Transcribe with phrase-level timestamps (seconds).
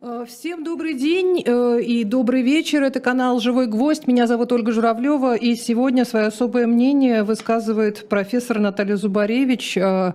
[0.00, 2.84] Э, всем добрый день э, и добрый вечер.
[2.84, 4.06] Это канал «Живой гвоздь».
[4.06, 5.34] Меня зовут Ольга Журавлева.
[5.34, 10.12] И сегодня свое особое мнение высказывает профессор Наталья Зубаревич, э,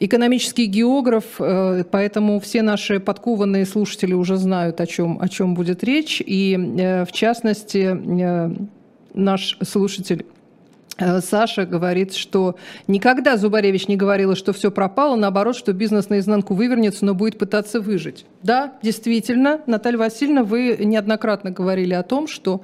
[0.00, 1.24] экономический географ.
[1.38, 6.22] Поэтому все наши подкованные слушатели уже знают, о чем, о чем будет речь.
[6.24, 6.54] И
[7.06, 7.96] в частности,
[9.14, 10.26] наш слушатель
[10.98, 12.56] Саша говорит, что
[12.86, 17.80] никогда Зубаревич не говорила, что все пропало, наоборот, что бизнес наизнанку вывернется, но будет пытаться
[17.80, 18.26] выжить.
[18.42, 22.62] Да, действительно, Наталья Васильевна, вы неоднократно говорили о том, что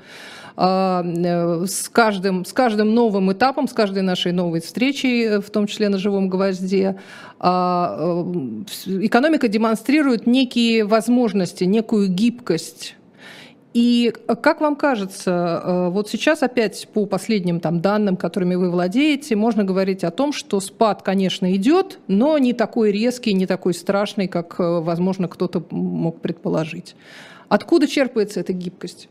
[0.61, 5.69] а, э, с каждым, с каждым новым этапом, с каждой нашей новой встречей, в том
[5.69, 6.99] числе на живом гвозде,
[7.39, 12.97] а, э, экономика демонстрирует некие возможности, некую гибкость
[13.75, 15.31] и как вам кажется,
[15.63, 20.33] э, вот сейчас опять по последним там, данным, которыми вы владеете, можно говорить о том,
[20.33, 25.63] что спад, конечно, идет, но не такой резкий, не такой страшный, как, э, возможно, кто-то
[25.71, 26.97] мог предположить.
[27.49, 29.09] Откуда черпается эта гибкость?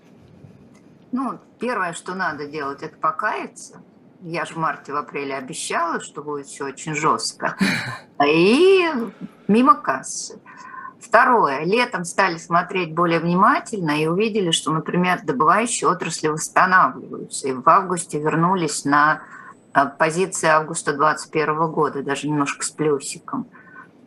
[1.11, 3.81] Ну, первое, что надо делать, это покаяться.
[4.23, 7.55] Я же в марте, в апреле обещала, что будет все очень жестко.
[8.25, 8.87] И
[9.47, 10.39] мимо кассы.
[11.07, 11.63] Второе.
[11.63, 17.47] Летом стали смотреть более внимательно и увидели, что, например, добывающие отрасли восстанавливаются.
[17.47, 19.21] И в августе вернулись на
[19.73, 23.47] э, позиции августа 2021 года, даже немножко с плюсиком.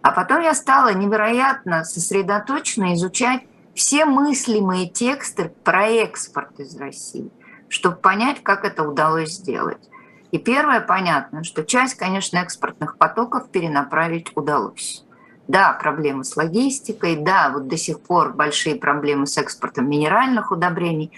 [0.02, 7.30] А потом я стала невероятно сосредоточенно изучать все мыслимые тексты про экспорт из России,
[7.68, 9.88] чтобы понять, как это удалось сделать.
[10.32, 15.04] И первое понятно, что часть, конечно, экспортных потоков перенаправить удалось.
[15.50, 21.10] Да, проблемы с логистикой, да, вот до сих пор большие проблемы с экспортом минеральных удобрений.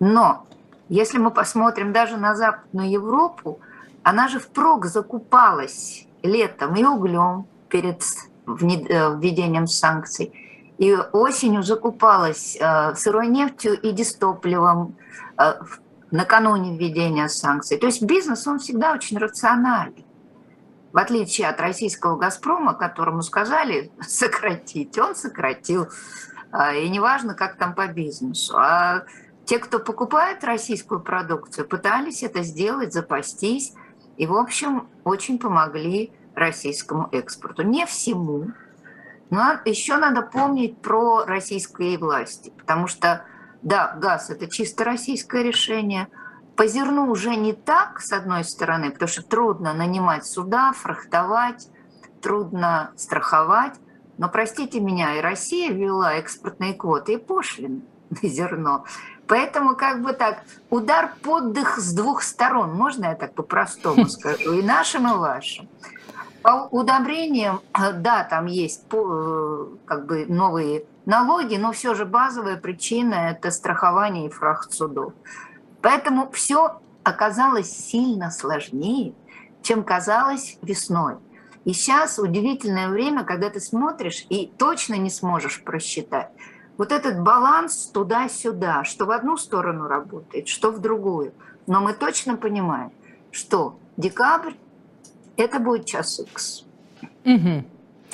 [0.00, 0.46] Но
[0.88, 3.60] если мы посмотрим даже на Западную Европу,
[4.02, 8.02] она же впрок закупалась летом и углем перед
[8.46, 8.54] э,
[9.18, 10.32] введением санкций,
[10.78, 14.96] и осенью закупалась э, сырой нефтью и дистопливом
[15.36, 15.52] э,
[16.10, 17.76] накануне введения санкций.
[17.76, 20.05] То есть бизнес, он всегда очень рационален
[20.92, 25.88] в отличие от российского «Газпрома», которому сказали сократить, он сократил.
[26.52, 28.56] А, и неважно, как там по бизнесу.
[28.56, 29.04] А
[29.44, 33.74] те, кто покупает российскую продукцию, пытались это сделать, запастись.
[34.16, 37.62] И, в общем, очень помогли российскому экспорту.
[37.62, 38.52] Не всему.
[39.30, 42.52] Но еще надо помнить про российские власти.
[42.56, 43.24] Потому что,
[43.62, 46.08] да, газ– это чисто российское решение–
[46.56, 51.68] по зерну уже не так, с одной стороны, потому что трудно нанимать суда, фрахтовать,
[52.22, 53.74] трудно страховать.
[54.18, 58.84] Но, простите меня, и Россия ввела экспортные квоты и пошлины на зерно.
[59.26, 64.62] Поэтому как бы так, удар поддых с двух сторон, можно я так по-простому скажу, и
[64.62, 65.68] нашим, и вашим.
[66.42, 73.14] По удобрениям, да, там есть э, как бы новые налоги, но все же базовая причина–
[73.30, 75.12] это страхование и фрахт судов.
[75.86, 79.14] Поэтому все оказалось сильно сложнее,
[79.62, 81.14] чем казалось весной.
[81.64, 86.32] И сейчас удивительное время, когда ты смотришь и точно не сможешь просчитать.
[86.76, 91.32] Вот этот баланс туда-сюда, что в одну сторону работает, что в другую.
[91.68, 92.90] Но мы точно понимаем,
[93.30, 94.54] что декабрь–
[95.36, 96.64] это будет час X.
[97.24, 97.64] Угу.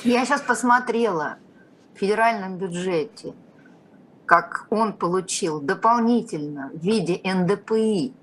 [0.04, 1.38] Я сейчас посмотрела
[1.94, 3.32] в федеральном бюджете–
[4.32, 8.15] как он получил дополнительно в виде НДПИ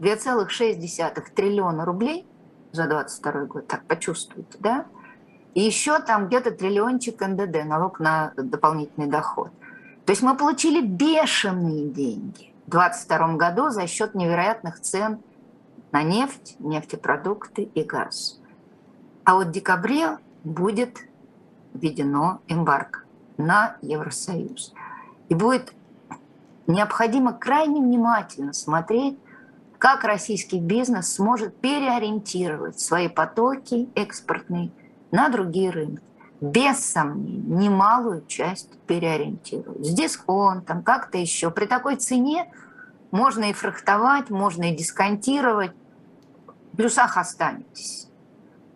[0.00, 2.26] 2,6 триллиона рублей
[2.72, 4.86] за 22 год, так почувствуйте, да?
[5.54, 9.52] И еще там где-то триллиончик НДД, налог на дополнительный доход.
[10.04, 15.20] То есть мы получили бешеные деньги в 2022 году за счет невероятных цен
[15.92, 18.40] на нефть, нефтепродукты и газ.
[19.22, 20.98] А вот в декабре будет
[21.72, 23.04] введено эмбарго
[23.36, 24.74] на Евросоюз.
[25.28, 25.72] И будет
[26.66, 29.18] необходимо крайне внимательно смотреть,
[29.78, 34.70] как российский бизнес сможет переориентировать свои потоки экспортные
[35.10, 36.02] на другие рынки.
[36.40, 39.84] Без сомнений, немалую часть переориентируют.
[39.84, 41.50] С дисконтом, как-то еще.
[41.50, 42.52] При такой цене
[43.10, 45.72] можно и фрахтовать, можно и дисконтировать.
[46.72, 48.08] В плюсах останетесь.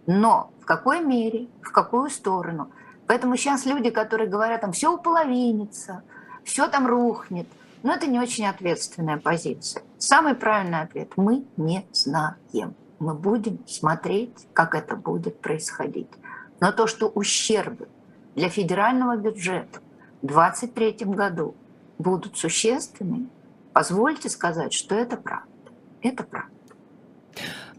[0.07, 2.71] Но в какой мере, в какую сторону?
[3.07, 6.03] Поэтому сейчас люди, которые говорят, там все уполовинится–
[6.51, 7.47] все там рухнет.
[7.83, 9.83] Но это не очень ответственная позиция.
[9.99, 12.75] Самый правильный ответ– мы не знаем.
[12.99, 16.11] Мы будем смотреть, как это будет происходить.
[16.61, 17.89] Но то, что ущербы
[18.35, 19.79] для федерального бюджета
[20.21, 21.55] в 2023 году
[21.99, 23.29] будут существенными,
[23.73, 25.49] позвольте сказать, что это правда.
[26.03, 26.51] Это правда.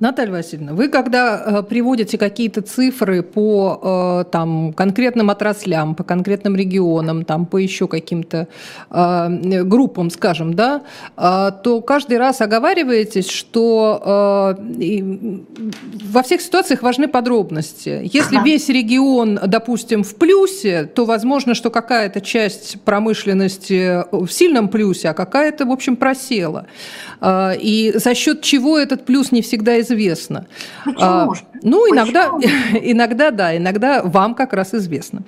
[0.01, 6.55] Наталья Васильевна, вы когда э, приводите какие-то цифры по э, там, конкретным отраслям, по конкретным
[6.55, 8.47] регионам, там, по еще каким-то
[8.89, 10.81] э, группам, скажем, да,
[11.15, 18.01] то каждый раз оговариваетесь, что во всех ситуациях важны подробности.
[18.11, 18.45] Если ага.
[18.45, 25.13] весь регион, допустим, в плюсе, то возможно, что какая-то часть промышленности в сильном плюсе, а
[25.13, 26.65] какая-то, в общем, просела.
[27.23, 30.45] И за счет чего этот плюс не всегда известен известно.
[30.85, 31.01] Почему?
[31.01, 31.27] А,
[31.63, 31.95] ну, Почему?
[31.95, 32.31] иногда,
[32.81, 35.23] иногда, да, иногда вам как раз известно.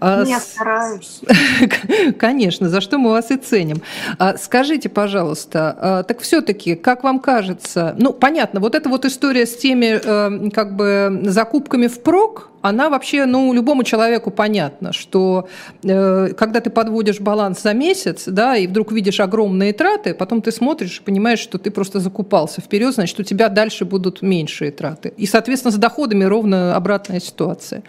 [0.00, 1.20] А, Я стараюсь.
[2.18, 3.82] Конечно, за что мы вас и ценим.
[4.18, 9.46] А, скажите, пожалуйста, а, так все-таки, как вам кажется, ну, понятно, вот эта вот история
[9.46, 15.48] с теми, э, как бы, закупками в прок, она вообще, ну, любому человеку понятно, что
[15.84, 20.50] э, когда ты подводишь баланс за месяц, да, и вдруг видишь огромные траты, потом ты
[20.50, 25.12] смотришь и понимаешь, что ты просто закупался вперед, значит, у тебя дальше будут меньшие траты.
[25.16, 27.82] И, соответственно, доходами ровно обратная ситуация.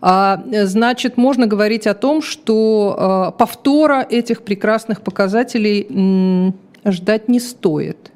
[0.00, 6.52] А, значит, можно говорить о том, что э, повтора этих прекрасных показателей
[6.84, 8.10] ждать не стоит.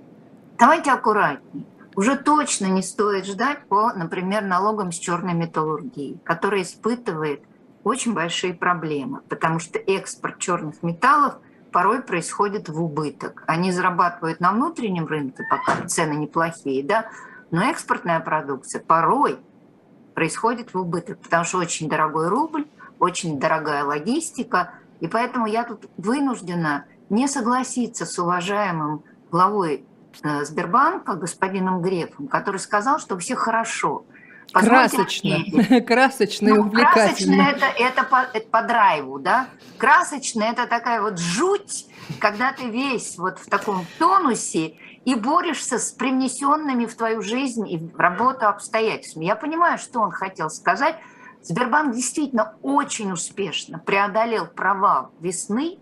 [0.58, 1.64] Давайте аккуратнее
[1.98, 7.42] уже точно не стоит ждать по, например, налогам с черной металлургии, которая испытывает
[7.82, 11.38] очень большие проблемы, потому что экспорт черных металлов
[11.72, 13.42] порой происходит в убыток.
[13.48, 17.06] Они зарабатывают на внутреннем рынке, пока цены неплохие, да,
[17.50, 19.38] но экспортная продукция порой
[20.14, 22.66] происходит в убыток, потому что очень дорогой рубль,
[22.98, 29.86] очень дорогая логистика, и поэтому я тут вынуждена не согласиться с уважаемым главой
[30.22, 34.04] Э, Сбербанка господином Грефом, который сказал, что все хорошо.
[34.52, 35.36] красочно,
[35.86, 37.36] красочно и ну, увлекательно.
[37.36, 39.48] Красочно это, это, по, это по драйву, да?
[39.76, 41.86] Красочно это такая вот жуть,
[42.18, 44.74] когда ты весь вот в таком тонусе
[45.04, 49.26] и борешься с привнесенными в твою жизнь и в работу обстоятельствами.
[49.26, 50.96] Я понимаю, что он хотел сказать.
[51.42, 55.78] Сбербанк действительно очень успешно преодолел провал весны.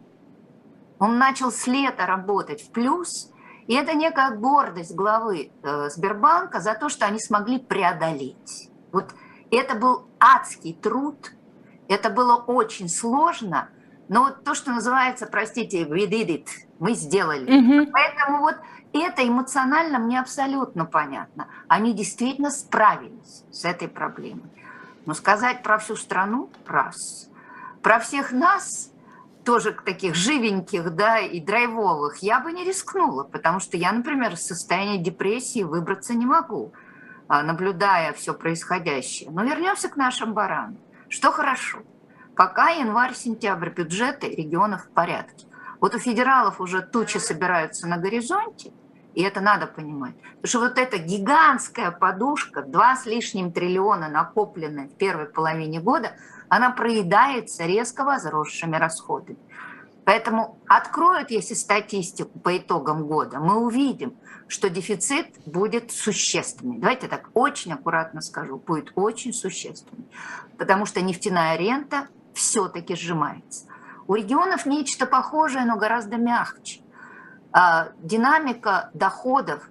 [0.98, 3.30] Он начал с лета работать в плюс–
[3.66, 8.70] и это некая гордость главы э, Сбербанка за то, что они смогли преодолеть.
[8.92, 9.06] Вот
[9.50, 11.32] это был адский труд,
[11.88, 13.68] это было очень сложно,
[14.08, 16.48] но вот то, что называется, простите, we did it,
[16.78, 17.46] мы сделали.
[17.46, 17.90] Mm-hmm.
[17.92, 18.56] Поэтому вот
[18.92, 21.48] это эмоционально мне абсолютно понятно.
[21.68, 24.50] Они действительно справились с этой проблемой.
[25.04, 27.28] Но сказать про всю страну– раз.
[27.82, 28.90] Про всех нас
[29.44, 34.44] тоже таких живеньких, да, и драйвовых, я бы не рискнула, потому что я, например, из
[34.44, 36.72] состояния депрессии выбраться не могу,
[37.28, 39.30] а, наблюдая все происходящее.
[39.30, 40.78] Но вернемся к нашим баранам.
[41.08, 41.78] Что хорошо?
[42.36, 45.46] Пока январь-сентябрь бюджеты регионов в порядке.
[45.80, 48.72] Вот у федералов уже тучи собираются на горизонте,
[49.14, 50.14] и это надо понимать.
[50.20, 56.12] Потому что вот эта гигантская подушка, два с лишним триллиона накопленная в первой половине года–
[56.48, 59.38] она проедается резко возросшими расходами.
[60.04, 64.16] Поэтому откроют, если статистику по итогам года, мы увидим,
[64.46, 66.78] что дефицит будет существенный.
[66.78, 70.06] Давайте так очень аккуратно скажу, будет очень существенный.
[70.58, 72.06] Потому что нефтяная рента
[72.36, 73.66] все-таки сжимается.
[74.06, 76.82] У регионов нечто похожее, но гораздо мягче.
[77.50, 79.68] А, динамика доходов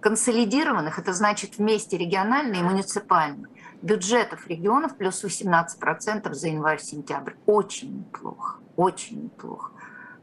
[0.00, 3.48] консолидированных, это значит вместе региональные и муниципальные,
[3.82, 7.34] бюджетов регионов плюс 18% за январь-сентябрь.
[7.46, 9.72] Очень неплохо, очень неплохо.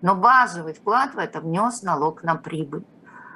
[0.01, 2.85] Но базовый вклад в это внес налог на прибыль,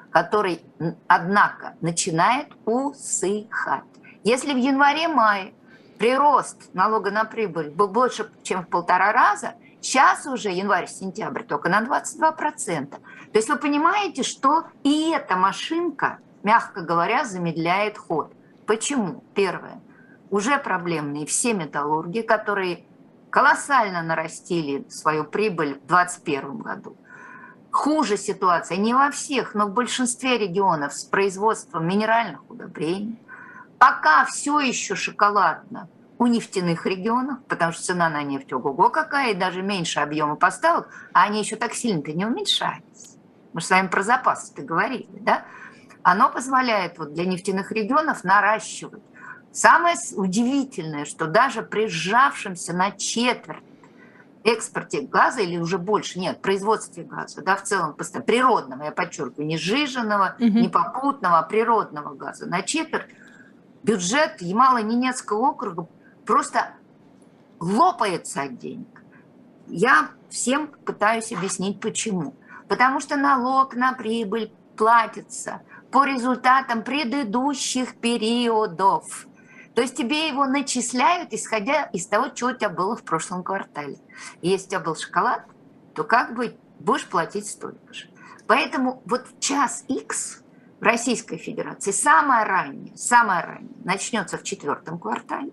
[0.10, 0.62] который,
[1.08, 3.84] однако, начинает усыхать.
[4.24, 5.54] Если в январе-мае
[5.98, 11.82] прирост налога на прибыль был больше, чем в полтора раза, сейчас уже январь-сентябрь только на
[11.82, 12.89] 22%.
[12.89, 13.00] То
[13.34, 18.34] есть вы понимаете, что и эта машинка, мягко говоря, замедляет ход.
[18.66, 19.24] Почему?
[19.34, 19.82] Первое
[20.30, 22.86] уже проблемные все металлурги, которые
[23.30, 26.98] колоссально нарастили свою прибыль в 2021 году.
[27.72, 33.20] Хуже ситуация не во всех, но в большинстве регионов с производством минеральных удобрений.
[33.80, 39.36] Пока все еще шоколадно у нефтяных регионов, потому что цена на нефть ого-го какая, и
[39.36, 43.18] даже меньше объема поставок, а они еще так сильно-то не уменьшаются.
[43.54, 45.46] Мы же с вами про запасы-то говорили, да?
[46.02, 49.04] Оно позволяет вот для нефтяных регионов наращивать
[49.58, 53.64] Самое удивительное, что даже при сжавшемся на четверть
[54.44, 59.58] экспорте газа или уже больше, нет, производстве газа, да, в целом природного, я подчеркиваю, не
[59.58, 60.46] сжиженного, угу.
[60.46, 63.08] не попутного, а природного газа, на четверть
[63.88, 65.88] бюджет Ямало-Ненецкого округа
[66.25, 66.74] просто
[67.60, 69.01] лопается от денег.
[69.67, 72.36] Я всем пытаюсь объяснить, почему.
[72.67, 79.25] Потому что налог на прибыль платится по результатам предыдущих периодов.
[79.74, 83.98] То есть тебе его начисляют, исходя из того, что у тебя было в прошлом квартале.
[84.41, 85.46] Если у тебя был шоколад,
[85.96, 88.10] то как бы будешь платить столько же.
[88.48, 90.44] Поэтому вот час X
[90.80, 95.52] в Российской Федерации самое раннее, самое раннее начнется в четвертом квартале.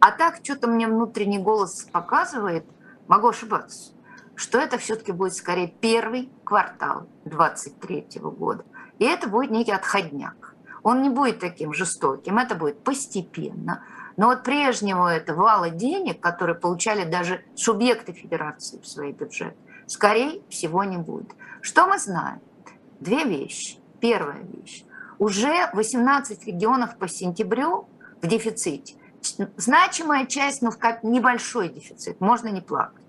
[0.00, 2.64] А так что-то мне внутренний голос показывает,
[3.06, 3.92] могу ошибаться,
[4.34, 8.64] что это все-таки будет скорее первый квартал 2023 года.
[8.98, 10.54] И это будет некий отходняк.
[10.82, 13.84] Он не будет таким жестоким, это будет постепенно.
[14.16, 19.56] Но вот прежнего этого вала денег, которые получали даже субъекты федерации в свои бюджеты,
[19.86, 21.30] скорее всего не будет.
[21.60, 22.40] Что мы знаем?
[22.98, 23.81] Две вещи.
[24.02, 24.84] Первая вещь.
[25.20, 27.88] Уже 18 регионов по сентябрю
[28.20, 28.96] в дефиците.
[29.56, 33.04] Значимая часть, но в небольшой дефицит, можно не плакать.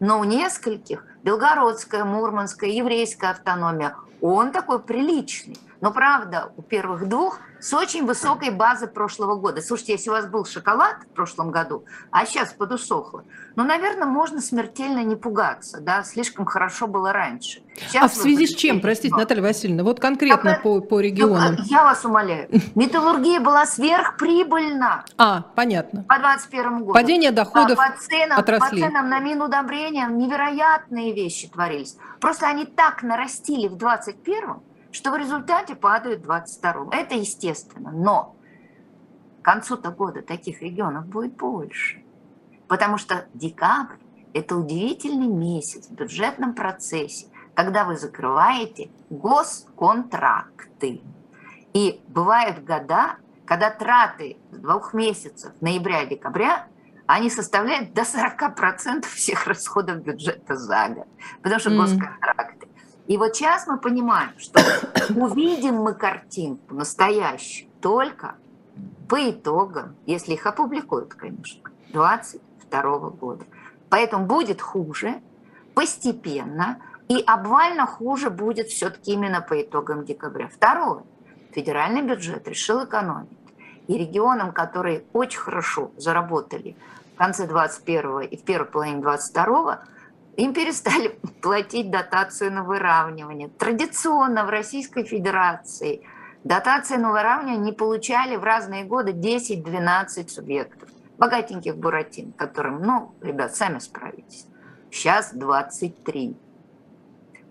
[0.00, 5.58] Но у нескольких, Белгородская, Мурманская, еврейская автономия, он такой приличный.
[5.80, 9.60] Но правда, у первых двух с очень высокой базы прошлого года.
[9.62, 13.24] Слушайте, если у вас был шоколад в прошлом году, а сейчас подусохло,
[13.56, 17.62] ну, наверное, можно смертельно не пугаться, да, слишком хорошо было раньше.
[17.76, 21.56] Сейчас а в связи с чем, простите, Наталья Васильевна, вот конкретно а, по, по регионам?
[21.58, 25.04] Ну, я вас умоляю, металлургия была сверхприбыльна.
[25.18, 26.04] А, понятно.
[26.04, 26.92] По 2021 году.
[26.92, 28.80] Падение доходов а, по ценам, отросли.
[28.80, 31.96] По ценам на Минудобрения невероятные вещи творились.
[32.20, 34.60] Просто они так нарастили в 2021
[34.92, 38.36] что в результате падают 22 Это естественно, но
[39.40, 42.02] к концу-то года таких регионов будет больше.
[42.68, 43.96] Потому что декабрь–
[44.34, 51.00] это удивительный месяц в бюджетном процессе, когда вы закрываете госконтракты.
[51.72, 56.66] И бывают года, когда траты двух месяцев, ноября и декабря,
[57.06, 61.08] они составляют до 40% всех расходов бюджета за год.
[61.42, 62.59] Потому что госконтракты
[63.10, 64.60] и вот сейчас мы понимаем, что
[65.16, 68.36] увидим мы картинку настоящую только
[69.08, 71.60] по итогам, если их опубликуют, конечно,
[71.92, 73.44] 22 года.
[73.88, 75.20] Поэтому будет хуже
[75.74, 80.46] постепенно, и обвально хуже будет все-таки именно по итогам декабря.
[80.46, 81.02] Второе.
[81.50, 83.36] Федеральный бюджет решил экономить.
[83.88, 86.76] И регионам, которые очень хорошо заработали
[87.16, 89.80] в конце 21 и в первой половине 22
[90.36, 93.48] им перестали платить дотацию на выравнивание.
[93.48, 96.06] Традиционно в Российской Федерации
[96.44, 100.88] дотации на выравнивание не получали в разные годы 10-12 субъектов.
[101.18, 104.46] Богатеньких буратин, которым, ну, ребят, сами справитесь.
[104.90, 106.34] Сейчас 23.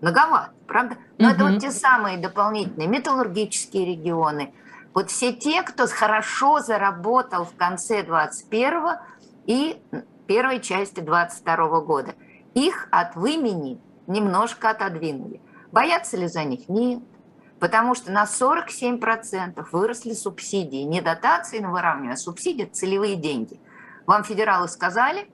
[0.00, 0.96] Многовато, правда?
[1.18, 1.34] Но угу.
[1.34, 4.52] это вот те самые дополнительные металлургические регионы.
[4.92, 8.98] Вот все те, кто хорошо заработал в конце 21
[9.46, 9.80] и
[10.26, 12.14] первой части 22 года–
[12.54, 15.40] их от вымени немножко отодвинули.
[15.72, 16.68] Боятся ли за них?
[16.68, 17.02] Нет.
[17.58, 20.82] Потому что на 47% выросли субсидии.
[20.82, 23.60] Не дотации на выравнивание, а субсидии– целевые деньги.
[24.06, 25.30] Вам федералы сказали,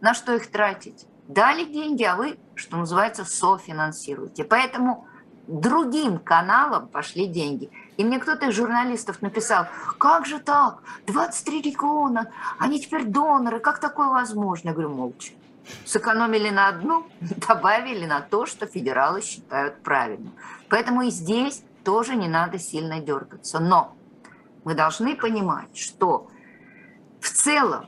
[0.00, 1.06] на что их тратить?
[1.28, 4.44] Дали деньги, а вы, что называется, софинансируете.
[4.44, 5.06] Поэтому
[5.46, 7.70] другим каналам пошли деньги.
[7.96, 9.66] И мне кто-то из журналистов написал,
[9.98, 14.68] как же так, 23 региона, они теперь доноры, как такое возможно?
[14.68, 15.32] Я говорю, молча.
[15.84, 20.34] Сэкономили на одну, добавили на то, что федералы считают правильным.
[20.68, 23.60] Поэтому и здесь тоже не надо сильно дергаться.
[23.60, 23.96] Но
[24.64, 26.28] мы должны понимать, что
[27.20, 27.86] в целом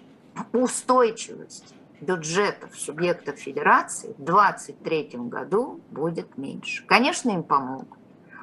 [0.53, 6.85] устойчивость бюджетов субъектов федерации в 2023 году будет меньше.
[6.87, 7.99] Конечно, им помогут.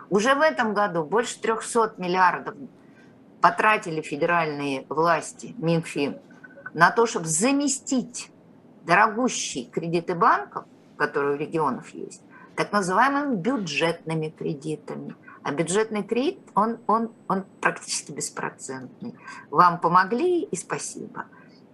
[0.10, 2.56] Уже в этом году больше 300 миллиардов
[3.42, 6.20] потратили федеральные власти, Минфин,
[6.74, 8.32] на то, чтобы заместить
[8.86, 10.66] дорогущие кредиты банков,
[10.98, 12.22] которые у регионов есть,
[12.56, 15.16] так называемыми бюджетными кредитами.
[15.44, 19.14] А бюджетный кредит, он, он, он практически беспроцентный.
[19.52, 21.26] Вам помогли и спасибо.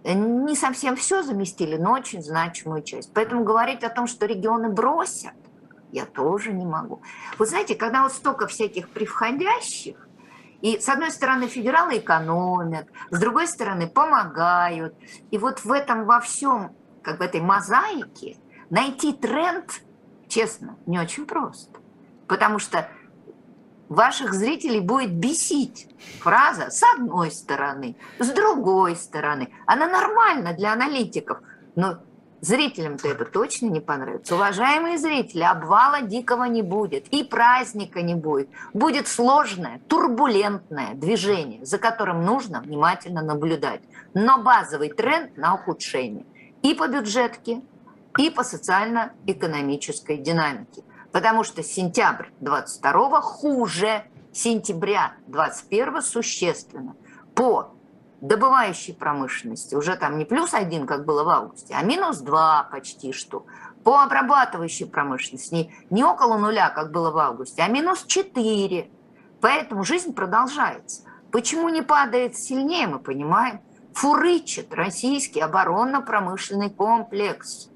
[0.04, 3.12] Не совсем все заместили, но очень значимую часть.
[3.14, 5.32] Поэтому говорить о том, что регионы бросят,
[5.90, 7.00] я тоже не могу.
[7.38, 10.08] Вы знаете, когда вот столько всяких превходящих,
[10.60, 14.94] и с одной стороны федералы экономят, с другой стороны помогают.
[15.30, 16.72] И вот в этом во всем
[17.02, 18.36] как в этой мозаике,
[18.70, 19.82] найти тренд,
[20.28, 21.78] честно, не очень просто.
[22.26, 22.88] Потому что
[23.88, 25.88] ваших зрителей будет бесить
[26.20, 29.52] фраза с одной стороны, с другой стороны.
[29.66, 31.38] Она нормальна для аналитиков,
[31.76, 31.98] но
[32.40, 34.34] зрителям-то это точно не понравится.
[34.34, 38.48] Уважаемые зрители, обвала дикого не будет и праздника не будет.
[38.72, 43.82] Будет сложное, турбулентное движение, за которым нужно внимательно наблюдать.
[44.14, 46.26] Но базовый тренд на ухудшение
[46.62, 47.62] и по бюджетке,
[48.18, 50.82] и по социально-экономической динамике.
[51.12, 56.96] Потому что сентябрь 22 хуже сентября 21 существенно.
[57.34, 57.74] По
[58.20, 63.12] добывающей промышленности уже там не плюс один, как было в августе, а минус два почти
[63.12, 63.46] что.
[63.84, 68.90] По обрабатывающей промышленности не, не около нуля, как было в августе, а минус четыре.
[69.40, 71.02] Поэтому жизнь продолжается.
[71.32, 73.60] Почему не падает сильнее, мы понимаем.
[73.94, 77.71] Фурычит российский оборонно-промышленный комплекс.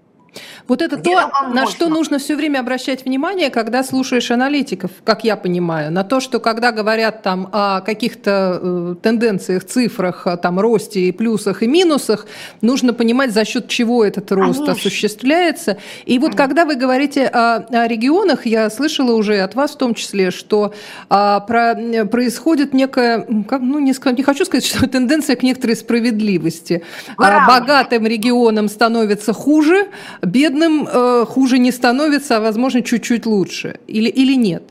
[0.69, 1.67] Вот это Где то, на можно?
[1.67, 6.41] что нужно все время обращать внимание, когда слушаешь аналитиков, как я понимаю, на то, что
[6.41, 12.27] когда говорят там о каких-то э, тенденциях, цифрах, там росте и плюсах и минусах,
[12.61, 14.73] нужно понимать, за счет чего этот рост Конечно.
[14.73, 15.79] осуществляется.
[16.05, 19.95] И вот когда вы говорите о, о регионах, я слышала уже от вас в том
[19.95, 20.75] числе, что
[21.09, 21.75] а, про,
[22.07, 26.83] происходит некая, как, ну не, не хочу сказать, что тенденция к некоторой справедливости.
[27.17, 29.89] А, богатым регионам становится хуже,
[30.27, 33.81] бедным э, хуже не становится, а возможно чуть-чуть лучше.
[33.87, 34.63] Или, или нет?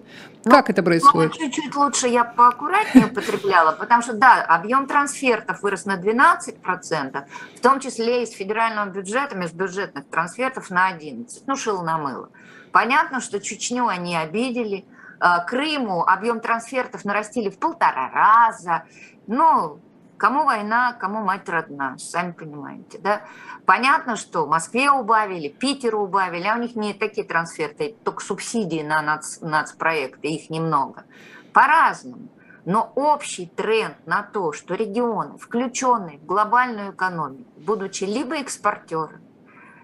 [0.44, 1.32] Ну, как это происходит?
[1.32, 7.24] Ну, чуть-чуть лучше я поаккуратнее употребляла, потому что, да, объем трансфертов вырос на 12%,
[7.56, 11.28] в том числе из федерального бюджета, межбюджетных трансфертов на 11%.
[11.48, 12.30] Ну, шил на мыло.
[12.72, 14.86] Понятно, что Чечню они обидели,
[15.20, 18.84] э, Крыму объем трансфертов нарастили в полтора раза.
[19.26, 19.80] Ну,
[20.18, 23.24] Кому война, кому мать родна, сами понимаете, да?
[23.66, 29.02] Понятно, что Москве убавили, Питеру убавили, а у них не такие трансферты, только субсидии на
[29.02, 31.04] нац, нацпроекты, их немного.
[31.52, 32.30] По-разному.
[32.64, 39.22] Но общий тренд на то, что регионы, включенные в глобальную экономику, будучи либо экспортерами,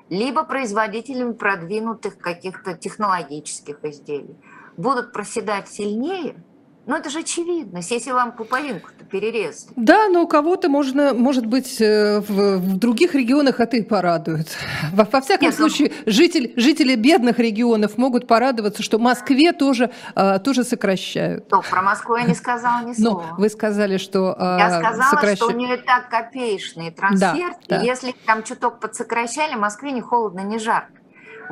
[0.10, 4.38] либо производителями продвинутых каких-то технологических изделий,
[4.78, 6.42] будут проседать сильнее–
[6.92, 9.72] ну, это же очевидно, если вам пуповинку-то перерезали.
[9.78, 14.50] Да, но у кого-то можно, может быть, э, в, в других регионах это и порадует.
[14.92, 16.12] Во, во всяком Нет, ну, случае, ну...
[16.12, 21.48] житель, жители бедных регионов могут порадоваться, что Москве тоже, а, тоже сокращают.
[21.48, 23.26] То, про Москву я не сказала ни слова.
[23.30, 25.38] Но вы сказали, что а, Я сказала, сокращают.
[25.38, 27.68] что у нее так копеечные трансферты.
[27.70, 27.84] Да, да.
[27.84, 30.92] Если там чуток подсокращали, Москве не холодно, не жарко.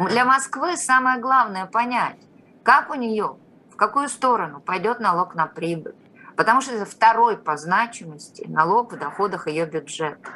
[0.09, 2.17] Для Москвы самое главное понять,
[2.63, 3.37] как у нее
[3.79, 5.95] какую сторону пойдет налог на прибыль.
[6.35, 10.29] Потому что это второй по значимости налог в доходах ее бюджета.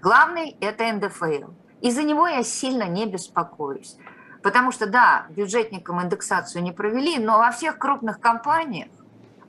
[0.00, 1.50] Главный– это НДФЛ.
[1.80, 3.96] И за него я сильно не беспокоюсь.
[4.42, 8.88] Потому что, да, бюджетникам индексацию не провели, но во всех крупных компаниях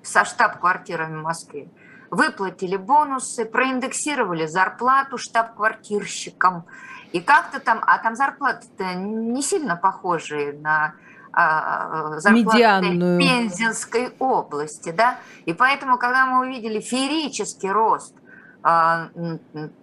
[0.04, 1.70] со штаб-квартирами в Москве
[2.10, 6.66] выплатили бонусы, проиндексировали зарплату штаб-квартирщикам.
[7.14, 10.96] И как-то там, а там зарплаты-то не сильно похожие на
[11.34, 12.82] а, зарплаты
[13.20, 14.92] Пензенской области.
[14.92, 15.20] Да?
[15.46, 18.16] И поэтому, когда мы увидели феерический рост
[18.64, 19.10] а,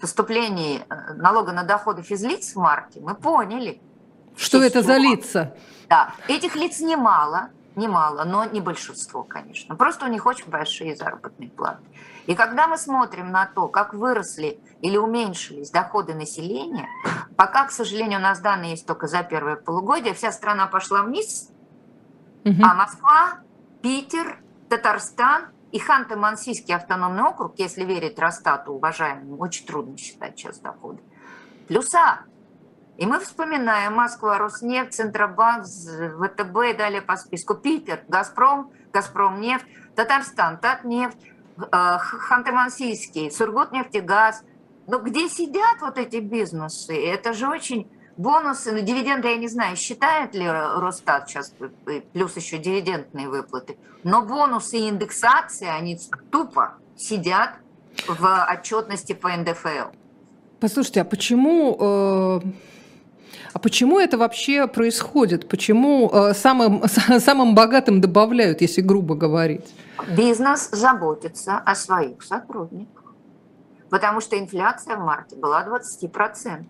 [0.00, 3.80] поступлений э, налога на доходы физлиц в марте, мы поняли.
[4.36, 5.54] Что это за лица?
[5.88, 9.74] Да, этих лиц немало, немало, но не большинство, конечно.
[9.74, 11.82] Просто у них очень большие заработные платы.
[12.28, 16.86] И когда мы смотрим на то, как выросли или уменьшились доходы населения,
[17.38, 21.50] пока, к сожалению, у нас данные есть только за первое полугодие, вся страна пошла вниз,
[22.44, 22.62] угу.
[22.62, 23.38] а Москва,
[23.80, 31.00] Питер, Татарстан и Ханты-Мансийский автономный округ, если верить Росстату, уважаемому, очень трудно считать сейчас доходы,
[31.66, 32.26] плюса.
[32.98, 37.54] И мы вспоминаем Москва, Роснефть, Центробанк, ВТБ и далее по списку.
[37.54, 39.64] Питер, Газпром, Газпромнефть,
[39.94, 41.16] Татарстан, Татнефть,
[41.58, 44.42] Ханты-Мансийский, Сургутнефтегаз.
[44.86, 46.94] Но где сидят вот эти бизнесы?
[46.94, 51.52] Это же очень бонусы, ну, дивиденды, я не знаю, считает ли Росстат сейчас,
[51.86, 55.98] э, плюс еще дивидендные выплаты, но бонусы и индексация, они
[56.30, 57.54] тупо сидят
[58.06, 59.90] в отчетности по НДФЛ.
[60.60, 62.40] Послушайте, а почему, э,
[63.52, 65.48] а почему это вообще происходит?
[65.48, 66.82] Почему э, самым,
[67.18, 69.74] самым богатым добавляют, если грубо говорить?
[70.16, 73.14] Бизнес заботится о своих сотрудниках,
[73.90, 76.64] потому что инфляция в марте была 20%.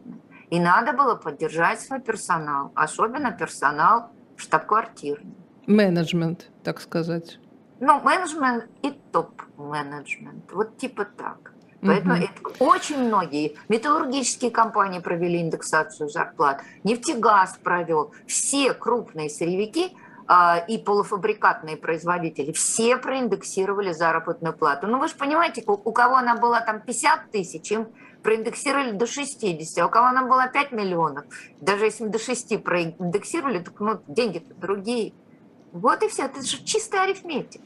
[0.50, 5.34] И надо было поддержать свой персонал, особенно персонал штаб-квартирный.
[5.66, 7.38] Менеджмент, так сказать.
[7.80, 10.50] Ну, менеджмент и топ-менеджмент.
[10.52, 11.52] Вот типа так.
[11.80, 12.24] Поэтому угу.
[12.24, 19.96] это очень многие металлургические компании провели индексацию зарплат, нефтегаз провел, все крупные сырьевики–
[20.30, 24.86] а, и полуфабрикатные производители, все проиндексировали заработную плату.
[24.86, 27.88] Ну, вы же понимаете, у кого она была там 50 тысяч, им
[28.22, 31.24] проиндексировали до 60, а у кого она была 5 миллионов,
[31.62, 35.14] даже если до 6 проиндексировали, так ну, деньги другие.
[35.72, 37.64] Вот и все, это же чистая арифметика.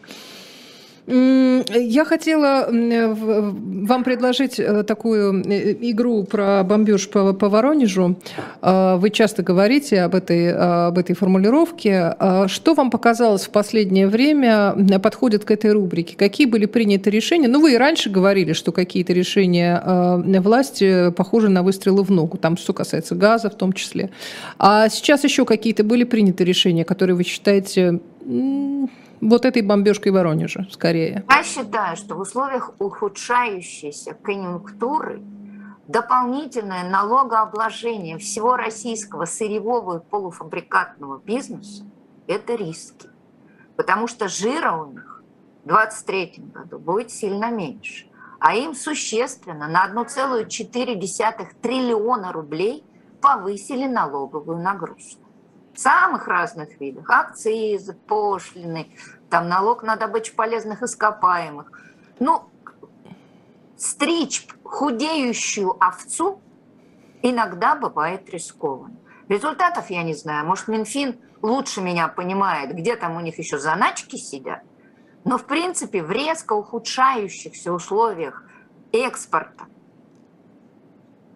[1.06, 8.16] Я хотела вам предложить э, такую э, игру про бомбеж по, по Воронежу.
[8.60, 12.14] А, вы часто говорите об этой, об этой формулировке.
[12.18, 16.16] А что вам показалось в последнее время подходит к этой рубрике?
[16.16, 17.48] Какие были приняты решения?
[17.48, 19.82] Ну, вы и раньше говорили, что какие-то решения
[20.40, 22.38] власти похожи на выстрелы в ногу.
[22.38, 24.10] Там, что касается газа в том числе.
[24.58, 27.98] А сейчас еще какие-то были приняты решения, которые вы считаете
[29.22, 31.24] вот этой бомбежкой Воронежа, скорее?
[31.30, 35.22] Я считаю, что в условиях ухудшающейся конъюнктуры
[35.86, 41.84] дополнительное налогообложение всего российского сырьевого и полуфабрикатного бизнеса–
[42.26, 43.08] это риски.
[43.76, 45.22] Потому что жира у них
[45.64, 48.06] в 2023 году будет сильно меньше.
[48.40, 52.84] А им существенно на 1,4 триллиона рублей
[53.20, 55.21] повысили налоговую нагрузку
[55.78, 57.08] самых разных видах.
[57.08, 58.88] Акцизы, пошлины,
[59.30, 61.70] там налог на добычу полезных ископаемых.
[62.18, 62.44] Ну,
[63.76, 66.40] стричь худеющую овцу
[67.22, 68.96] иногда бывает рискованно.
[69.28, 70.46] Результатов я не знаю.
[70.46, 74.62] Может, Минфин лучше меня понимает, где там у них еще заначки сидят.
[75.24, 78.44] Но, в принципе, в резко ухудшающихся условиях
[78.92, 79.66] экспорта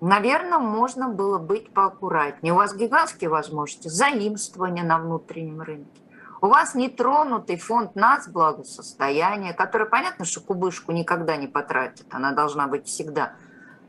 [0.01, 2.53] наверное, можно было быть поаккуратнее.
[2.53, 6.01] У вас гигантские возможности заимствования на внутреннем рынке.
[6.41, 12.87] У вас нетронутый фонд нацблагосостояния, который, понятно, что кубышку никогда не потратит, она должна быть
[12.87, 13.33] всегда.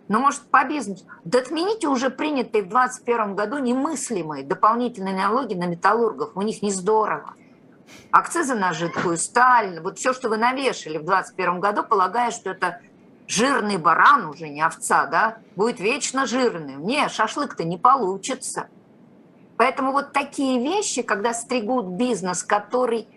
[0.07, 1.05] Но, может, по бизнесу.
[1.25, 6.31] Да отмените уже принятые в 2021 году немыслимые дополнительные налоги на металлургов.
[6.35, 7.33] У них не здорово.
[8.11, 12.79] Акцизы на жидкую сталь, вот все, что вы навешали в 2021 году, полагая, что это
[13.27, 16.85] жирный баран уже, не овца, да, будет вечно жирным.
[16.85, 18.67] Не, шашлык-то не получится.
[19.57, 23.07] Поэтому вот такие вещи, когда стригут бизнес, который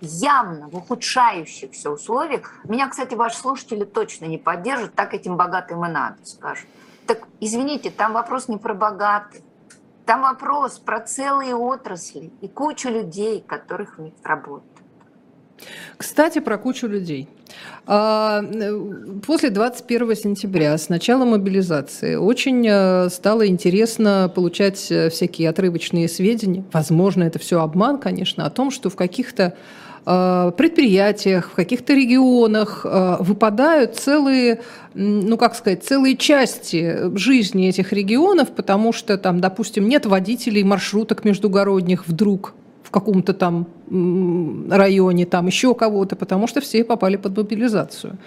[0.00, 5.88] явно в ухудшающихся условиях, меня, кстати, ваши слушатели точно не поддержат, так этим богатым и
[5.88, 6.66] надо, скажут.
[7.06, 9.42] Так, извините, там вопрос не про богатых,
[10.06, 14.69] там вопрос про целые отрасли и кучу людей, которых в них работают.
[15.96, 17.28] Кстати, про кучу людей.
[17.86, 18.42] А,
[19.26, 26.64] после 21 сентября, с начала мобилизации, очень э, стало интересно получать э, всякие отрывочные сведения.
[26.72, 29.54] Возможно, это все обман, конечно, о том, что в каких-то
[30.06, 32.86] э, предприятиях, в каких-то регионах
[33.20, 34.60] выпадают целые,
[34.94, 41.24] ну как сказать, целые части жизни этих регионов, потому что там, допустим, нет водителей маршруток
[41.24, 42.54] междугородних вдруг
[42.90, 43.66] в каком-то там
[44.68, 48.18] районе, там еще кого-то, потому что все попали под мобилизацию.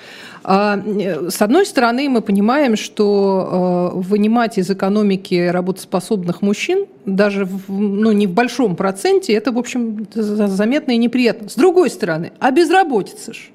[0.44, 7.44] А, э, с одной стороны, мы понимаем, что э, вынимать из экономики работоспособных мужчин, даже
[7.44, 11.50] в, ну, не в большом проценте, это, в общем, заметно и неприятно.
[11.50, 13.50] С другой стороны, а безработица ж?